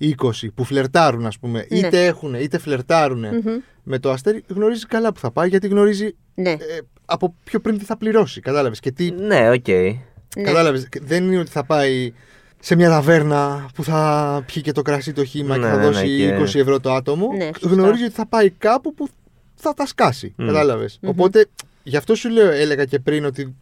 [0.00, 0.14] 20
[0.54, 1.78] που φλερτάρουν, ας πούμε, ναι.
[1.78, 3.62] είτε έχουν είτε φλερτάρουν mm-hmm.
[3.82, 6.50] με το αστέρι, γνωρίζει καλά που θα πάει γιατί γνωρίζει ναι.
[6.50, 6.58] ε,
[7.04, 8.40] από πιο πριν τι θα πληρώσει.
[8.40, 8.80] Κατάλαβες.
[8.94, 9.10] Τι...
[9.10, 9.64] Ναι, OK.
[9.66, 9.96] Okay.
[10.42, 10.80] Κατάλαβες.
[10.80, 11.06] Ναι.
[11.06, 12.12] Δεν είναι ότι θα πάει
[12.66, 15.84] σε μια ταβέρνα που θα πιει και το κρασί το χύμα ναι, και θα ναι,
[15.84, 19.08] δώσει ναι, 20 ευρώ το άτομο, ναι, γνωρίζει ότι θα πάει κάπου που
[19.54, 20.34] θα τα σκάσει.
[20.38, 20.44] Mm.
[20.46, 20.98] Κατάλαβες.
[21.00, 21.08] Mm-hmm.
[21.08, 21.46] Οπότε
[21.82, 23.54] γι' αυτό σου λέω, έλεγα και πριν ότι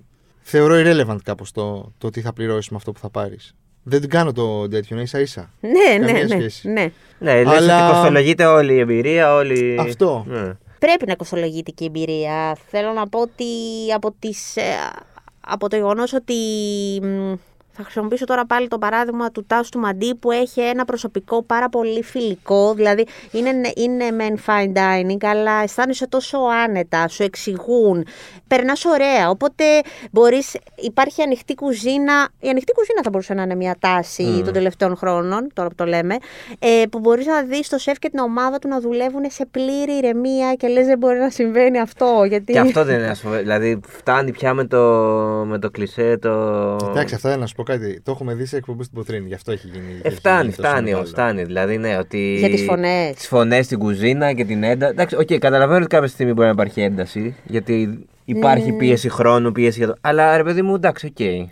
[0.43, 3.55] θεωρώ irrelevant κάπως το, το τι θα πληρώσεις με αυτό που θα πάρεις.
[3.83, 5.51] Δεν την κάνω το τέτοιο, ίσα ίσα.
[5.61, 6.69] Ναι, ναι, ναι, σχέση.
[6.69, 6.93] ναι.
[7.19, 7.87] Ναι, λες Αλλά...
[7.87, 9.77] ότι κοστολογείται όλη η εμπειρία, όλη...
[9.81, 10.25] Αυτό.
[10.29, 10.53] Ναι.
[10.79, 12.57] Πρέπει να κοστολογείται και η εμπειρία.
[12.71, 13.45] Θέλω να πω ότι
[13.95, 14.63] από, τις, ε,
[15.41, 16.35] από το γεγονός ότι
[17.77, 21.69] θα χρησιμοποιήσω τώρα πάλι το παράδειγμα του Τάσου του Μαντί που έχει ένα προσωπικό πάρα
[21.69, 22.75] πολύ φιλικό.
[22.75, 28.07] Δηλαδή είναι, είναι men fine dining, αλλά αισθάνεσαι τόσο άνετα, σου εξηγούν.
[28.47, 29.31] Περνάς ωραία.
[29.31, 29.65] Οπότε
[30.11, 32.29] μπορείς, υπάρχει ανοιχτή κουζίνα.
[32.41, 34.45] Η ανοιχτή κουζίνα θα μπορούσε να είναι μια τάση mm.
[34.45, 36.17] των τελευταίων χρόνων, τώρα που το λέμε.
[36.59, 39.93] Ε, που μπορείς να δεις το σεφ και την ομάδα του να δουλεύουν σε πλήρη
[39.93, 42.25] ηρεμία και λες δεν μπορεί να συμβαίνει αυτό.
[42.29, 42.53] Γιατί...
[42.53, 43.39] Και αυτό δεν είναι ασφαλές.
[43.39, 44.79] Δηλαδή φτάνει πια με το,
[45.47, 46.19] με το κλισέ.
[46.21, 46.31] Το...
[46.91, 48.01] Εντάξει, αυτά να σου πω κάτι.
[48.01, 50.01] Το έχουμε δει σε εκπομπή στην Ποτρίνη, γι' αυτό έχει γίνει.
[50.03, 51.05] Ε, φτάνει, φτάνει όμως.
[51.05, 51.45] Φτάνει.
[51.45, 52.37] Δηλαδή, ναι, ότι.
[52.39, 53.15] Για τις φωνές.
[53.15, 54.93] Τις φωνές στην κουζίνα και την ένταση.
[54.93, 57.37] Εντάξει, OK, okay, καταλαβαίνω ότι κάποια στιγμή μπορεί να υπάρχει ένταση.
[57.45, 58.79] Γιατί υπάρχει mm.
[58.79, 59.95] πίεση χρόνου, πίεση για το.
[60.01, 61.17] Αλλά ρε παιδί μου, εντάξει, OK.
[61.19, 61.45] Okay.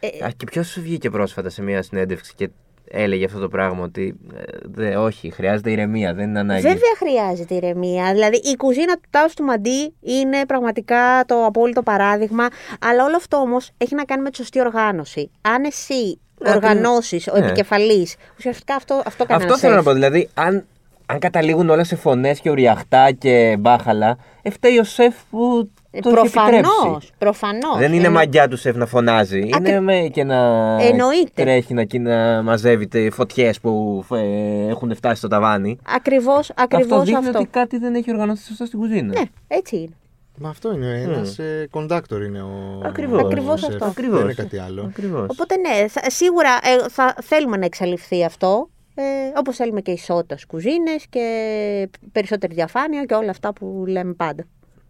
[0.00, 2.50] Ε, και ποιος σου βγήκε πρόσφατα σε μια συνέντευξη και
[2.90, 6.62] έλεγε αυτό το πράγμα ότι ε, δε, όχι, χρειάζεται ηρεμία, δεν είναι ανάγκη.
[6.62, 8.12] Βέβαια χρειάζεται ηρεμία.
[8.12, 12.48] Δηλαδή η κουζίνα του Τάου του Μαντί είναι πραγματικά το απόλυτο παράδειγμα.
[12.80, 15.30] Αλλά όλο αυτό όμως έχει να κάνει με τη σωστή οργάνωση.
[15.40, 17.46] Αν εσύ ναι, οργανώσεις, ο ναι.
[17.46, 19.92] επικεφαλής, ουσιαστικά αυτό, αυτό κάνει Αυτό θέλω να πω.
[19.92, 20.64] Δηλαδή, αν,
[21.06, 24.18] αν καταλήγουν όλα σε φωνές και ουριαχτά και μπάχαλα,
[24.50, 27.78] φταίει ο σεφ που το προφανώς, προφανώς.
[27.78, 28.18] Δεν είναι Εννο...
[28.18, 29.48] μαγιά του σεφ να φωνάζει.
[29.52, 29.70] Ακρι...
[29.70, 30.36] Είναι με και να
[30.82, 31.42] Εννοείται.
[31.42, 35.78] τρέχει να, να μαζεύει φωτιές που ε, έχουν φτάσει στο ταβάνι.
[35.94, 37.20] Ακριβώς ακριβώς αυτό.
[37.20, 39.18] δείχνει ότι κάτι δεν έχει οργανωθεί σωστά στην κουζίνα.
[39.18, 39.96] Ναι, έτσι είναι.
[40.40, 41.00] Μα αυτό είναι.
[41.00, 41.66] Ένας mm.
[41.70, 42.80] κοντάκτορ είναι ο.
[42.84, 43.84] Ακριβώς Ακριβώς αυτό.
[43.84, 44.16] Ακριβώς.
[44.16, 44.82] Δεν είναι κάτι άλλο.
[44.82, 45.26] Ακριβώς.
[45.28, 48.68] Οπότε ναι, θα, σίγουρα ε, θα θέλουμε να εξαλειφθεί αυτό.
[48.94, 49.02] Ε,
[49.38, 54.44] όπως θέλουμε και ισότητα στις κουζίνες και περισσότερη διαφάνεια και όλα αυτά που λέμε πάντα.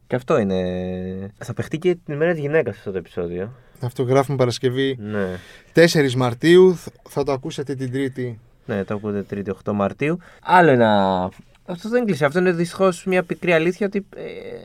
[0.08, 1.30] Και αυτό είναι.
[1.38, 3.52] Θα παιχτεί και την ημέρα της γυναίκας αυτό το επεισόδιο.
[3.80, 5.38] Αυτό γράφουμε Παρασκευή ναι.
[5.74, 6.78] 4 Μαρτίου.
[7.08, 8.38] Θα το ακούσετε την Τρίτη.
[8.66, 10.18] Ναι, το ακούτε Τρίτη 8 Μαρτίου.
[10.42, 11.30] Άλλο ένα.
[11.66, 12.24] Αυτό δεν κλείσει.
[12.24, 14.06] Αυτό είναι δυστυχώς μια πικρή αλήθεια ότι.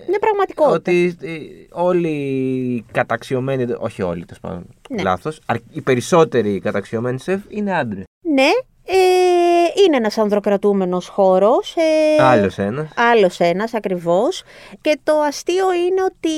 [0.07, 0.73] Είναι πραγματικότητα.
[0.73, 1.37] Ότι ε,
[1.71, 3.65] όλοι οι καταξιωμένοι.
[3.77, 4.65] Όχι όλοι, τέλος πάντων.
[4.89, 5.01] Ναι.
[5.01, 5.39] Λάθος.
[5.71, 8.03] Οι περισσότεροι καταξιωμένοι σεφ είναι άντρες.
[8.21, 8.49] Ναι,
[8.85, 9.42] ε,
[9.85, 11.75] είναι ένας ανδροκρατούμενος χώρος.
[12.17, 12.87] Ε, άλλος ένας.
[12.95, 14.43] Άλλος ένας ακριβώς.
[14.81, 16.29] Και το αστείο είναι ότι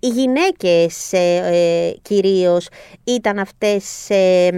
[0.00, 2.68] οι γυναίκες ε, ε, κυρίως
[3.04, 4.50] ήταν αυτές ε,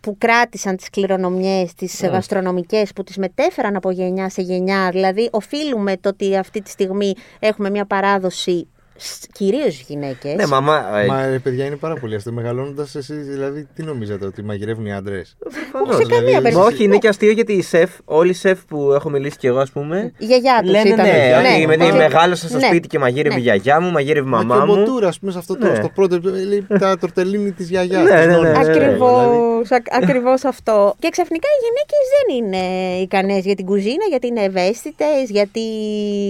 [0.00, 2.08] που κράτησαν τις κληρονομιές, τις Ναι.
[2.08, 4.88] γαστρονομικές που τις μετέφεραν από γενιά σε γενιά.
[4.92, 8.68] Δηλαδή οφείλουμε το ότι αυτή τη στιγμή έχουμε μια παράδοση
[9.00, 10.34] σ- κυρίως γυναίκες.
[10.34, 10.98] Ναι, μαμά.
[11.00, 12.32] ε, Μα ρε παιδιά είναι πάρα πολύ αστείο.
[12.32, 15.36] Μεγαλώνοντας εσεί, δηλαδή, τι νομίζατε, ότι μαγειρεύουν οι άντρες;
[15.70, 15.96] προφανώς.
[15.96, 16.56] σε καμία δηλαδή, περίπτωση.
[16.56, 19.46] Μα όχι, είναι και αστείο γιατί οι σεφ, όλοι οι σεφ που έχω μιλήσει κι
[19.46, 20.12] εγώ, ας πούμε.
[20.18, 21.06] Η γιαγιά τους Λένε ήταν.
[21.06, 21.92] ναι, ναι, ότι με- ναι.
[21.92, 22.66] μεγάλωσα στο Ναι.
[22.66, 23.42] σπίτι και μαγείρευε η Ναι.
[23.42, 24.74] γιαγιά μου, μαγείρευε η Μα μαμά και ο μου.
[24.84, 25.74] Μποτούρα, ας πούμε, σε αυτό το Ναι.
[25.74, 26.20] στο πρώτο.
[26.22, 28.02] Λέει τα τορτελίνη της γιαγιάς.
[28.02, 28.58] Ναι, ναι, ναι, ναι.
[28.58, 30.94] Ακριβώς, ακ- ακριβώς αυτό.
[30.98, 35.60] Και ξαφνικά οι γυναίκες δεν είναι ικανές για την κουζίνα, γιατί είναι ευαίσθητες, γιατί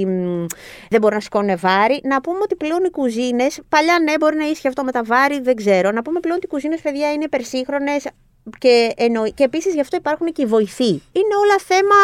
[0.07, 0.45] μ,
[0.89, 2.01] δεν μπορούν να σηκώνουν βάρη.
[2.05, 5.41] Να πούμε ότι πλέον οι κουζίνες, παλιά ναι μπορεί να ίσχυε αυτό με τα βάρη,
[5.41, 5.91] δεν ξέρω.
[5.91, 8.07] Να πούμε πλέον ότι οι κουζίνες, παιδιά, είναι υπερσύγχρονες
[8.59, 10.91] και, εννοεί, και επίσης γι' αυτό υπάρχουν και οι βοηθοί.
[11.13, 11.99] Είναι όλα θέμα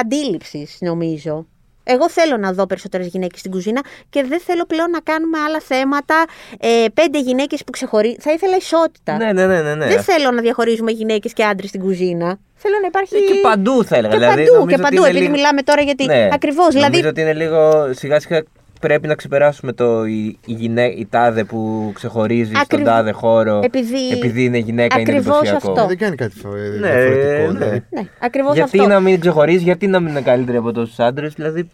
[0.00, 1.46] αντίληψης, νομίζω.
[1.90, 5.60] Εγώ θέλω να δω περισσότερες γυναίκες στην κουζίνα και δεν θέλω πλέον να κάνουμε άλλα
[5.60, 6.24] θέματα.
[6.60, 8.16] Ε, πέντε γυναίκες που ξεχωρίζουν.
[8.20, 9.16] Θα ήθελα ισότητα.
[9.16, 9.74] Ναι, ναι, ναι, ναι.
[9.74, 9.86] ναι.
[9.86, 12.38] Δεν θέλω να διαχωρίζουμε γυναίκες και άντρες στην κουζίνα.
[12.54, 13.16] Θέλω να υπάρχει.
[13.16, 14.12] Ε, Και παντού θα έλεγα.
[14.12, 14.96] Και δηλαδή, παντού, νομίζω και ότι παντού.
[14.96, 16.04] είναι Επειδή λίγο- μιλάμε τώρα γιατί.
[16.04, 16.28] Ναι.
[16.32, 16.74] Ακριβώς.
[16.74, 17.06] Νομίζω Δηλαδή.
[17.06, 18.42] ότι είναι λίγο σιγά σιγά
[18.80, 23.60] πρέπει να ξεπεράσουμε το η, η, γυναί, η τάδε που ξεχωρίζει στον Ακριβ- τάδε χώρο
[23.64, 25.70] Επειδή- επειδή είναι γυναίκα είναι Ακριβώς εντυπωσιακό.
[25.72, 25.86] αυτό.
[25.86, 27.52] Δεν κάνει κάτι φα- Ναι, διαφορετικό.
[27.52, 27.58] ναι.
[27.58, 27.82] δηλαδή.
[27.90, 28.90] Ναι, ακριβώς Γιατί αυτό.
[28.90, 31.70] να μην ξεχωρίζει, γιατί να μην είναι καλύτερη από τόσους άντρες, δηλαδή.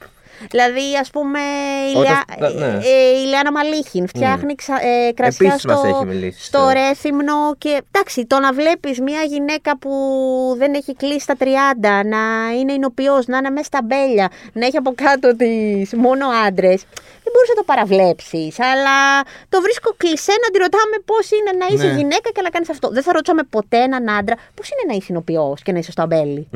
[0.51, 1.39] Δηλαδή, ας πούμε,
[1.95, 2.51] η, Όταν- Λεα...
[2.51, 2.79] ναι.
[2.87, 4.75] ε, η Λιάννα Μαλίχιν φτιάχνει ξα...
[4.75, 7.55] ε, κρασιά Επίσης μας στο, έχει μιλήσει, στο στο- Ρέθυμνο.
[7.59, 9.91] Και εντάξει, το να βλέπεις μια γυναίκα που
[10.59, 11.45] δεν έχει κλείσει τα 30,
[12.05, 12.23] να
[12.61, 16.83] είναι εινοποιός, να είναι μέσα στα μπέλια, να έχει από κάτω της μόνο άντρες.
[17.25, 18.61] Δεν μπορείς να το παραβλέψεις.
[18.61, 21.99] Αλλά το βρίσκω κλεισέ να τη ρωτάμε πώς είναι να είσαι Ναι.
[21.99, 22.89] γυναίκα και να κάνεις αυτό.
[22.89, 26.03] Δεν θα ρωτούσαμε ποτέ έναν άντρα πώς είναι να είσαι εινοποιός και να είσαι στο
[26.03, 26.49] αμπέλι.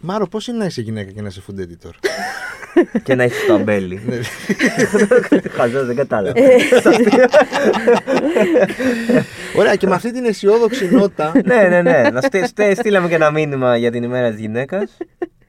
[0.00, 1.90] Μ, Μάρο, πώς είναι να είσαι γυναίκα και να είσαι food editor;
[3.04, 4.02] και να έχεις το αμπέλι.
[4.06, 4.16] Ναι.
[5.56, 6.38] Χαζό, δεν κατάλαβα.
[6.40, 6.56] Ε.
[9.56, 11.32] Ωραία, και με αυτή την αισιόδοξη νότα.
[11.44, 12.10] ναι, ναι, ναι.
[12.12, 14.96] Να στείλ- στείλ- στείλαμε και ένα μήνυμα για την ημέρα της γυναίκας.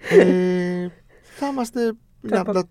[0.09, 0.87] ε,
[1.35, 1.79] θα είμαστε.
[2.21, 2.61] να- πα- να-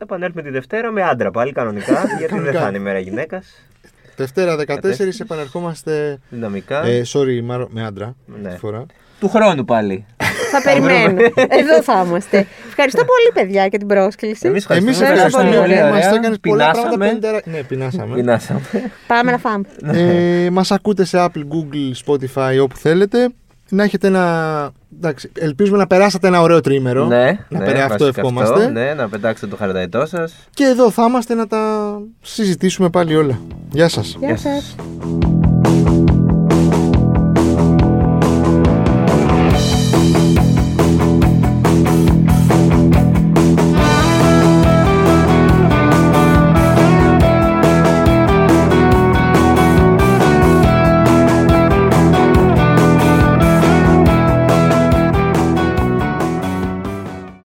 [0.00, 2.60] Θα επανέλθουμε τη Δευτέρα με άντρα πάλι κανονικά, γιατί δεν Κανονικά.
[2.60, 3.46] θα είναι ημέρα γυναίκας.
[4.16, 6.18] Δευτέρα 14 επανερχόμαστε.
[6.30, 6.84] Δυναμικά.
[6.86, 8.16] Ε, sorry, Μάρο, με άντρα.
[8.42, 8.50] Ναι.
[8.52, 8.86] Τη φορά.
[9.20, 10.04] Του χρόνου πάλι.
[10.50, 11.22] Θα περιμένουμε.
[11.48, 12.46] Εδώ θα είμαστε.
[12.68, 14.46] Ευχαριστώ πολύ, παιδιά, για την πρόσκληση.
[14.46, 15.10] Εμείς Εμείς ευχαριστούμε.
[15.14, 15.60] ευχαριστούμε ευχαριστούμε.
[15.60, 16.10] πολύ, Μα ωραία.
[16.10, 16.96] το έκανες πολλά Πεινάσαμε.
[16.96, 17.14] πράγματα.
[17.14, 18.14] πεντερα- Ναι, πεινάσαμε.
[18.14, 18.60] Πεινάσαμε.
[19.06, 19.64] Πάμε να φάμε.
[20.46, 23.28] ε, Μας ακούτε σε Apple, Google, Spotify, όπου θέλετε.
[23.70, 24.70] Να έχετε ένα.
[24.96, 27.04] Εντάξει, ελπίζουμε να περάσατε ένα ωραίο τρίμερο.
[27.06, 28.68] ναι, να ναι, περάσει αυτό βασικά ευχόμαστε.
[28.68, 30.34] ναι, να πετάξετε το χαρακτηριστικό σας.
[30.54, 31.92] Και εδώ θα είμαστε να τα
[32.22, 33.38] συζητήσουμε πάλι όλα.
[33.72, 34.16] Γεια σας.
[34.20, 34.74] Γεια σας.